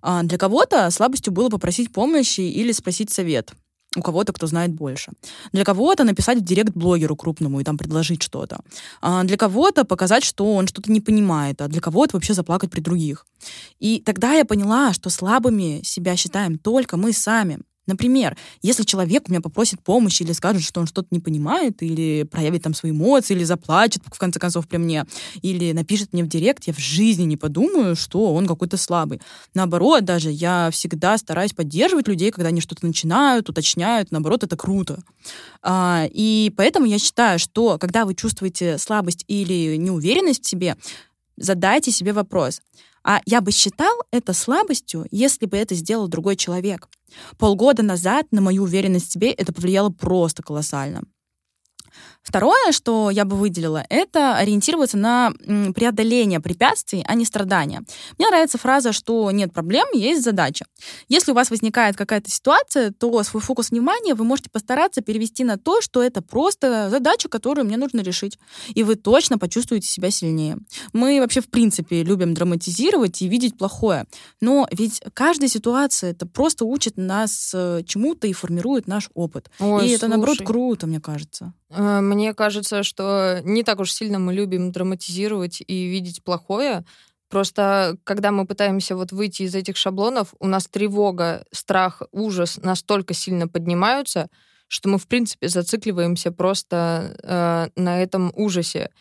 А 0.01 0.23
для 0.23 0.37
кого-то 0.37 0.89
слабостью 0.91 1.31
было 1.31 1.49
попросить 1.49 1.91
помощи 1.93 2.41
или 2.41 2.71
спросить 2.73 3.11
совет 3.11 3.53
у 3.95 4.01
кого-то, 4.01 4.33
кто 4.33 4.47
знает 4.47 4.73
больше. 4.73 5.11
Для 5.51 5.63
кого-то 5.63 6.03
написать 6.03 6.39
в 6.39 6.43
директ 6.43 6.73
блогеру 6.73 7.15
крупному 7.15 7.59
и 7.59 7.63
там 7.63 7.77
предложить 7.77 8.23
что-то. 8.23 8.59
А 9.01 9.23
для 9.23 9.37
кого-то 9.37 9.85
показать, 9.85 10.23
что 10.23 10.53
он 10.53 10.67
что-то 10.67 10.91
не 10.91 11.01
понимает, 11.01 11.61
а 11.61 11.67
для 11.67 11.81
кого-то 11.81 12.15
вообще 12.15 12.33
заплакать 12.33 12.71
при 12.71 12.81
других. 12.81 13.25
И 13.79 14.01
тогда 14.03 14.33
я 14.33 14.45
поняла, 14.45 14.93
что 14.93 15.09
слабыми 15.09 15.81
себя 15.83 16.15
считаем 16.15 16.57
только 16.57 16.97
мы 16.97 17.13
сами. 17.13 17.59
Например, 17.85 18.37
если 18.61 18.83
человек 18.83 19.23
у 19.27 19.31
меня 19.31 19.41
попросит 19.41 19.81
помощи 19.81 20.23
или 20.23 20.31
скажет, 20.31 20.63
что 20.63 20.79
он 20.79 20.87
что-то 20.87 21.09
не 21.11 21.19
понимает, 21.19 21.83
или 21.83 22.23
проявит 22.23 22.63
там 22.63 22.73
свои 22.73 22.91
эмоции, 22.91 23.33
или 23.33 23.43
заплачет, 23.43 24.01
в 24.05 24.17
конце 24.17 24.39
концов, 24.39 24.67
при 24.67 24.77
мне, 24.77 25.05
или 25.41 25.73
напишет 25.73 26.13
мне 26.13 26.23
в 26.23 26.27
директ, 26.27 26.63
я 26.65 26.73
в 26.73 26.79
жизни 26.79 27.23
не 27.23 27.35
подумаю, 27.35 27.95
что 27.95 28.33
он 28.33 28.47
какой-то 28.47 28.77
слабый. 28.77 29.21
Наоборот, 29.53 30.05
даже 30.05 30.31
я 30.31 30.69
всегда 30.71 31.17
стараюсь 31.17 31.53
поддерживать 31.53 32.07
людей, 32.07 32.31
когда 32.31 32.49
они 32.49 32.61
что-то 32.61 32.85
начинают, 32.85 33.49
уточняют. 33.49 34.11
Наоборот, 34.11 34.43
это 34.43 34.55
круто. 34.55 35.03
А, 35.61 36.07
и 36.09 36.53
поэтому 36.55 36.85
я 36.85 36.99
считаю, 36.99 37.37
что 37.39 37.77
когда 37.77 38.05
вы 38.05 38.15
чувствуете 38.15 38.77
слабость 38.77 39.25
или 39.27 39.75
неуверенность 39.75 40.45
в 40.45 40.49
себе, 40.49 40.77
задайте 41.37 41.91
себе 41.91 42.13
вопрос. 42.13 42.61
А 43.03 43.21
я 43.25 43.41
бы 43.41 43.51
считал 43.51 43.93
это 44.11 44.33
слабостью, 44.33 45.05
если 45.11 45.45
бы 45.45 45.57
это 45.57 45.75
сделал 45.75 46.07
другой 46.07 46.35
человек. 46.35 46.87
Полгода 47.37 47.83
назад 47.83 48.27
на 48.31 48.41
мою 48.41 48.63
уверенность 48.63 49.09
в 49.09 49.11
себе 49.11 49.31
это 49.31 49.53
повлияло 49.53 49.89
просто 49.89 50.41
колоссально. 50.41 51.03
Второе, 52.21 52.71
что 52.71 53.09
я 53.09 53.25
бы 53.25 53.35
выделила, 53.35 53.85
это 53.89 54.35
ориентироваться 54.37 54.97
на 54.97 55.33
преодоление 55.75 56.39
препятствий, 56.39 57.03
а 57.05 57.15
не 57.15 57.25
страдания. 57.25 57.83
Мне 58.17 58.29
нравится 58.29 58.57
фраза, 58.57 58.93
что 58.93 59.29
нет 59.31 59.53
проблем, 59.53 59.85
есть 59.93 60.23
задача. 60.23 60.65
Если 61.09 61.31
у 61.31 61.35
вас 61.35 61.49
возникает 61.49 61.95
какая-то 61.95 62.29
ситуация, 62.29 62.91
то 62.91 63.23
свой 63.23 63.41
фокус 63.41 63.71
внимания 63.71 64.15
вы 64.15 64.23
можете 64.23 64.49
постараться 64.49 65.01
перевести 65.01 65.43
на 65.43 65.57
то, 65.57 65.81
что 65.81 66.01
это 66.01 66.21
просто 66.21 66.89
задача, 66.89 67.27
которую 67.29 67.65
мне 67.65 67.77
нужно 67.77 68.01
решить. 68.01 68.39
И 68.73 68.83
вы 68.83 68.95
точно 68.95 69.37
почувствуете 69.37 69.87
себя 69.87 70.09
сильнее. 70.09 70.57
Мы 70.93 71.19
вообще, 71.19 71.41
в 71.41 71.49
принципе, 71.49 72.03
любим 72.03 72.33
драматизировать 72.33 73.21
и 73.21 73.27
видеть 73.27 73.57
плохое. 73.57 74.05
Но 74.41 74.67
ведь 74.71 75.01
каждая 75.13 75.49
ситуация 75.49 76.11
это 76.11 76.25
просто 76.25 76.65
учит 76.65 76.97
нас 76.97 77.51
э, 77.53 77.81
чему-то 77.85 78.27
и 78.27 78.33
формирует 78.33 78.87
наш 78.87 79.09
опыт. 79.13 79.49
Ой, 79.59 79.87
и 79.87 79.89
это, 79.91 79.99
слушай. 79.99 80.09
наоборот, 80.09 80.37
круто, 80.45 80.87
мне 80.87 80.99
кажется. 80.99 81.53
Э, 81.83 82.01
Мне 82.01 82.33
кажется, 82.33 82.83
что 82.83 83.41
не 83.43 83.63
так 83.63 83.79
уж 83.79 83.91
сильно 83.91 84.19
мы 84.19 84.33
любим 84.33 84.71
драматизировать 84.71 85.61
и 85.65 85.85
видеть 85.85 86.23
плохое. 86.23 86.85
Просто 87.29 87.97
когда 88.03 88.31
мы 88.31 88.45
пытаемся 88.45 88.95
вот 88.95 89.11
выйти 89.11 89.43
из 89.43 89.55
этих 89.55 89.75
шаблонов, 89.75 90.33
у 90.39 90.47
нас 90.47 90.67
тревога, 90.67 91.45
страх, 91.51 92.03
ужас 92.11 92.57
настолько 92.61 93.13
сильно 93.13 93.47
поднимаются, 93.47 94.29
что 94.67 94.89
мы, 94.89 94.97
в 94.97 95.07
принципе, 95.07 95.49
зацикливаемся 95.49 96.31
просто 96.31 97.15
э, 97.23 97.69
на 97.75 98.01
этом 98.01 98.31
ужасе. 98.35 98.91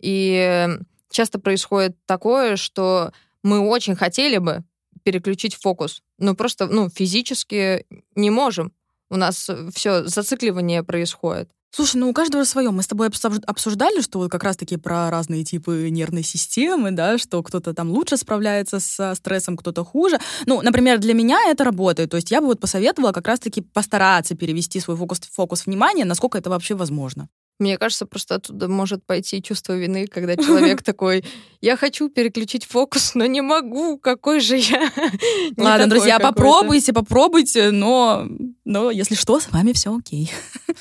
И 0.00 0.68
часто 1.10 1.38
происходит 1.38 1.96
такое, 2.06 2.56
что 2.56 3.12
мы 3.42 3.60
очень 3.60 3.94
хотели 3.94 4.38
бы 4.38 4.64
переключить 5.04 5.54
фокус, 5.54 6.02
но 6.18 6.34
просто 6.34 6.66
ну, 6.66 6.90
физически 6.90 7.86
не 8.16 8.30
можем. 8.30 8.72
У 9.08 9.16
нас 9.16 9.48
все 9.72 10.04
зацикливание 10.04 10.82
происходит. 10.82 11.55
Слушай, 11.76 11.96
ну 11.98 12.08
у 12.08 12.14
каждого 12.14 12.44
свое. 12.44 12.70
Мы 12.70 12.82
с 12.82 12.86
тобой 12.86 13.08
обсуж- 13.08 13.44
обсуждали, 13.46 14.00
что 14.00 14.18
вот 14.18 14.30
как 14.30 14.44
раз-таки 14.44 14.78
про 14.78 15.10
разные 15.10 15.44
типы 15.44 15.90
нервной 15.90 16.22
системы, 16.22 16.90
да, 16.90 17.18
что 17.18 17.42
кто-то 17.42 17.74
там 17.74 17.90
лучше 17.90 18.16
справляется 18.16 18.80
со 18.80 19.14
стрессом, 19.14 19.58
кто-то 19.58 19.84
хуже. 19.84 20.18
Ну, 20.46 20.62
например, 20.62 20.98
для 20.98 21.12
меня 21.12 21.38
это 21.50 21.64
работает. 21.64 22.08
То 22.12 22.16
есть 22.16 22.30
я 22.30 22.40
бы 22.40 22.46
вот 22.46 22.60
посоветовала 22.60 23.12
как 23.12 23.28
раз-таки 23.28 23.60
постараться 23.60 24.34
перевести 24.34 24.80
свой 24.80 24.96
фокус, 24.96 25.20
фокус 25.30 25.66
внимания, 25.66 26.06
насколько 26.06 26.38
это 26.38 26.48
вообще 26.48 26.74
возможно. 26.74 27.28
Мне 27.58 27.78
кажется, 27.78 28.06
просто 28.06 28.36
оттуда 28.36 28.68
может 28.68 29.04
пойти 29.04 29.42
чувство 29.42 29.72
вины, 29.72 30.06
когда 30.06 30.36
человек 30.36 30.82
такой, 30.84 31.24
я 31.60 31.76
хочу 31.76 32.08
переключить 32.10 32.64
фокус, 32.64 33.14
но 33.14 33.24
не 33.26 33.40
могу, 33.40 33.98
какой 33.98 34.40
же 34.40 34.56
я. 34.56 34.90
Ладно, 35.56 35.86
друзья, 35.86 36.18
какой-то». 36.18 36.34
попробуйте, 36.34 36.92
попробуйте, 36.92 37.70
но, 37.70 38.28
но 38.64 38.90
если 38.90 39.14
что, 39.14 39.40
с 39.40 39.50
вами 39.50 39.72
все 39.72 39.96
окей. 39.96 40.30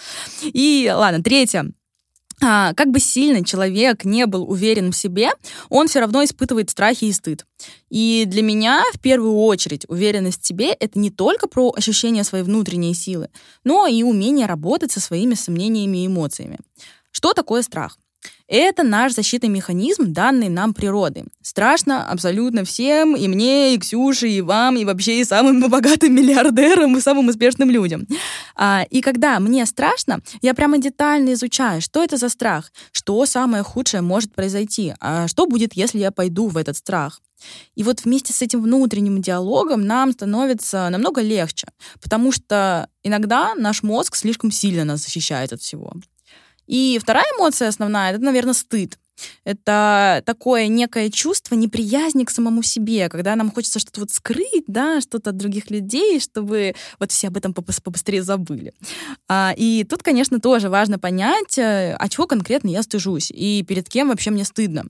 И 0.43 0.91
ладно, 0.93 1.23
третье. 1.23 1.71
А, 2.41 2.73
как 2.73 2.91
бы 2.91 2.99
сильно 2.99 3.43
человек 3.45 4.03
не 4.03 4.25
был 4.25 4.49
уверен 4.49 4.91
в 4.91 4.97
себе, 4.97 5.31
он 5.69 5.87
все 5.87 5.99
равно 6.01 6.23
испытывает 6.23 6.69
страхи 6.69 7.05
и 7.05 7.11
стыд. 7.11 7.45
И 7.89 8.25
для 8.27 8.41
меня, 8.41 8.83
в 8.93 8.99
первую 8.99 9.35
очередь, 9.35 9.85
уверенность 9.87 10.43
в 10.43 10.45
себе— 10.45 10.71
это 10.79 10.99
не 10.99 11.09
только 11.09 11.47
про 11.47 11.71
ощущение 11.75 12.23
своей 12.23 12.43
внутренней 12.43 12.93
силы, 12.93 13.29
но 13.63 13.87
и 13.87 14.03
умение 14.03 14.47
работать 14.47 14.91
со 14.91 14.99
своими 14.99 15.33
сомнениями 15.33 16.03
и 16.03 16.07
эмоциями. 16.07 16.59
Что 17.11 17.33
такое 17.33 17.61
страх? 17.61 17.97
Это 18.47 18.83
наш 18.83 19.13
защитный 19.13 19.49
механизм, 19.49 20.13
данный 20.13 20.49
нам 20.49 20.75
природой. 20.75 21.25
Страшно 21.41 22.07
абсолютно 22.07 22.63
всем, 22.63 23.15
и 23.15 23.27
мне, 23.27 23.73
и 23.73 23.79
Ксюше, 23.79 24.27
и 24.29 24.41
вам, 24.41 24.77
и 24.77 24.85
вообще 24.85 25.19
и 25.19 25.23
самым 25.25 25.61
богатым 25.69 26.13
миллиардерам, 26.13 26.95
и 26.95 27.01
самым 27.01 27.29
успешным 27.29 27.71
людям. 27.71 28.07
А, 28.55 28.85
и 28.89 29.01
когда 29.01 29.39
мне 29.39 29.65
страшно, 29.65 30.19
я 30.41 30.53
прямо 30.53 30.77
детально 30.77 31.33
изучаю, 31.33 31.81
что 31.81 32.03
это 32.03 32.17
за 32.17 32.29
страх, 32.29 32.71
что 32.91 33.25
самое 33.25 33.63
худшее 33.63 34.01
может 34.01 34.31
произойти, 34.33 34.93
а 34.99 35.27
что 35.27 35.47
будет, 35.47 35.73
если 35.73 35.97
я 35.97 36.11
пойду 36.11 36.47
в 36.47 36.57
этот 36.57 36.77
страх. 36.77 37.21
И 37.75 37.83
вот 37.83 38.05
вместе 38.05 38.31
с 38.31 38.41
этим 38.41 38.61
внутренним 38.61 39.21
диалогом 39.21 39.85
нам 39.85 40.11
становится 40.11 40.87
намного 40.89 41.21
легче, 41.21 41.67
потому 42.01 42.31
что 42.31 42.87
иногда 43.03 43.55
наш 43.55 43.83
мозг 43.83 44.15
слишком 44.15 44.51
сильно 44.51 44.83
нас 44.83 45.03
защищает 45.03 45.51
от 45.51 45.61
всего. 45.61 45.93
И 46.67 46.99
вторая 47.01 47.25
эмоция 47.37 47.67
основная, 47.69 48.13
это, 48.13 48.23
наверное, 48.23 48.53
стыд. 48.53 48.97
Это 49.43 50.21
такое 50.25 50.67
некое 50.67 51.09
чувство 51.09 51.55
неприязни 51.55 52.23
к 52.23 52.29
самому 52.29 52.63
себе, 52.63 53.09
когда 53.09 53.35
нам 53.35 53.51
хочется 53.51 53.79
что-то 53.79 54.01
вот 54.01 54.11
скрыть, 54.11 54.65
да, 54.67 55.01
что-то 55.01 55.29
от 55.29 55.37
других 55.37 55.69
людей, 55.71 56.19
чтобы 56.19 56.75
вот 56.99 57.11
все 57.11 57.27
об 57.27 57.37
этом 57.37 57.53
побыстрее 57.53 58.23
забыли. 58.23 58.73
А, 59.27 59.53
и 59.55 59.83
тут, 59.83 60.03
конечно, 60.03 60.39
тоже 60.39 60.69
важно 60.69 60.99
понять, 60.99 61.57
э, 61.57 61.95
а 61.97 62.09
чего 62.09 62.27
конкретно 62.27 62.69
я 62.69 62.83
стыжусь 62.83 63.31
и 63.31 63.63
перед 63.63 63.87
кем 63.87 64.09
вообще 64.09 64.31
мне 64.31 64.43
стыдно. 64.43 64.85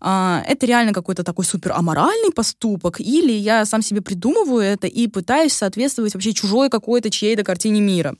А, 0.00 0.42
это 0.46 0.66
реально 0.66 0.92
какой-то 0.92 1.22
такой 1.22 1.44
супер 1.44 1.72
аморальный 1.72 2.32
поступок, 2.32 3.00
или 3.00 3.32
я 3.32 3.64
сам 3.64 3.82
себе 3.82 4.00
придумываю 4.00 4.62
это 4.62 4.86
и 4.86 5.06
пытаюсь 5.06 5.52
соответствовать 5.52 6.14
вообще 6.14 6.32
чужой 6.32 6.68
какой-то 6.68 7.10
чьей-то 7.10 7.44
картине 7.44 7.80
мира. 7.80 8.16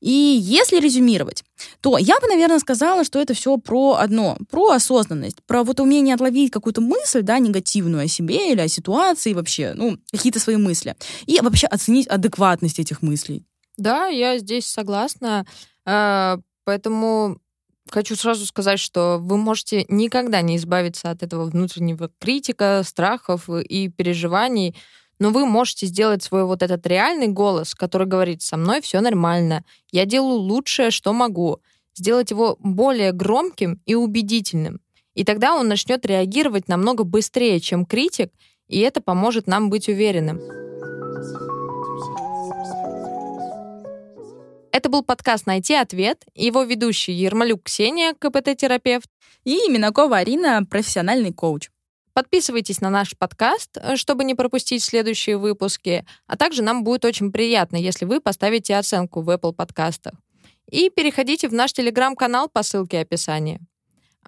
И 0.00 0.10
если 0.10 0.80
резюмировать, 0.80 1.44
то 1.80 1.98
я 1.98 2.18
бы, 2.20 2.26
наверное, 2.26 2.58
сказала, 2.58 3.04
что 3.04 3.20
это 3.20 3.34
все 3.34 3.58
про 3.58 3.96
одно, 3.96 4.38
про 4.50 4.70
осознанность, 4.70 5.36
про 5.46 5.62
вот 5.62 5.78
умение 5.80 6.14
отловить 6.14 6.50
какую-то 6.50 6.80
мысль, 6.80 7.22
да, 7.22 7.38
негативную 7.38 8.04
о 8.04 8.08
себе 8.08 8.52
или 8.52 8.60
о 8.60 8.68
ситуации 8.68 9.34
вообще, 9.34 9.74
ну, 9.74 9.98
какие-то 10.10 10.40
свои 10.40 10.56
мысли, 10.56 10.96
и 11.26 11.38
вообще 11.40 11.66
оценить 11.66 12.06
адекватность 12.06 12.78
этих 12.78 13.02
мыслей. 13.02 13.44
Да, 13.76 14.06
я 14.06 14.38
здесь 14.38 14.66
согласна. 14.66 15.46
А, 15.84 16.38
поэтому 16.64 17.38
хочу 17.90 18.16
сразу 18.16 18.46
сказать, 18.46 18.78
что 18.78 19.18
вы 19.20 19.36
можете 19.36 19.84
никогда 19.88 20.40
не 20.40 20.56
избавиться 20.56 21.10
от 21.10 21.22
этого 21.22 21.44
внутреннего 21.44 22.10
критика, 22.18 22.82
страхов 22.84 23.48
и 23.48 23.88
переживаний, 23.88 24.76
но 25.20 25.30
вы 25.30 25.46
можете 25.46 25.86
сделать 25.86 26.22
свой 26.24 26.44
вот 26.44 26.62
этот 26.62 26.84
реальный 26.86 27.28
голос, 27.28 27.74
который 27.74 28.08
говорит 28.08 28.42
«со 28.42 28.56
мной 28.56 28.80
все 28.80 29.00
нормально, 29.00 29.64
я 29.92 30.06
делаю 30.06 30.38
лучшее, 30.38 30.90
что 30.90 31.12
могу», 31.12 31.60
сделать 31.94 32.30
его 32.30 32.56
более 32.58 33.12
громким 33.12 33.80
и 33.84 33.94
убедительным. 33.94 34.80
И 35.14 35.24
тогда 35.24 35.54
он 35.54 35.68
начнет 35.68 36.04
реагировать 36.06 36.68
намного 36.68 37.04
быстрее, 37.04 37.60
чем 37.60 37.84
критик, 37.84 38.32
и 38.66 38.80
это 38.80 39.00
поможет 39.02 39.46
нам 39.46 39.68
быть 39.68 39.88
уверенным. 39.88 40.40
Это 44.72 44.88
был 44.88 45.02
подкаст 45.02 45.46
«Найти 45.46 45.74
ответ». 45.74 46.24
Его 46.34 46.62
ведущий 46.62 47.12
Ермолюк 47.12 47.64
Ксения, 47.64 48.14
КПТ-терапевт. 48.14 49.10
И 49.44 49.68
Минакова 49.68 50.18
Арина, 50.18 50.64
профессиональный 50.64 51.32
коуч. 51.32 51.70
Подписывайтесь 52.12 52.80
на 52.80 52.90
наш 52.90 53.16
подкаст, 53.16 53.76
э, 53.76 53.96
чтобы 53.96 54.24
не 54.24 54.34
пропустить 54.34 54.82
следующие 54.82 55.36
выпуски, 55.36 56.04
а 56.26 56.36
также 56.36 56.62
нам 56.62 56.84
будет 56.84 57.04
очень 57.04 57.30
приятно, 57.32 57.76
если 57.76 58.04
вы 58.04 58.20
поставите 58.20 58.76
оценку 58.76 59.20
в 59.22 59.30
Apple 59.30 59.52
подкастах. 59.52 60.14
И 60.70 60.90
переходите 60.90 61.48
в 61.48 61.52
наш 61.52 61.72
телеграм-канал 61.72 62.48
по 62.48 62.62
ссылке 62.62 62.98
в 62.98 63.02
описании. 63.02 63.60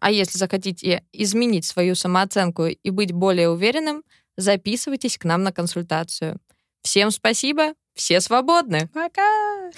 А 0.00 0.10
если 0.10 0.38
захотите 0.38 1.04
изменить 1.12 1.64
свою 1.64 1.94
самооценку 1.94 2.66
и 2.66 2.90
быть 2.90 3.12
более 3.12 3.50
уверенным, 3.50 4.02
записывайтесь 4.36 5.18
к 5.18 5.24
нам 5.24 5.42
на 5.42 5.52
консультацию. 5.52 6.38
Всем 6.82 7.10
спасибо, 7.10 7.74
все 7.94 8.20
свободны. 8.20 8.88
Пока! 8.92 9.70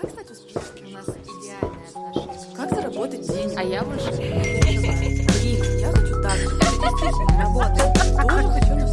Как 0.00 0.10
стать 0.10 0.30
успешным? 0.30 0.86
У 0.86 0.90
нас 0.90 1.08
идеальные 1.08 1.88
отношения. 1.88 2.56
Как 2.56 2.70
заработать 2.70 3.26
деньги? 3.26 3.54
А 3.56 3.62
я 3.62 3.82
больше 3.82 5.14
я 5.84 5.92
хочу 5.92 6.22
так. 6.22 6.63
Это 6.84 6.96
действительно 7.00 7.44
работает. 7.44 7.94
Тоже 7.94 8.48
хочу 8.48 8.83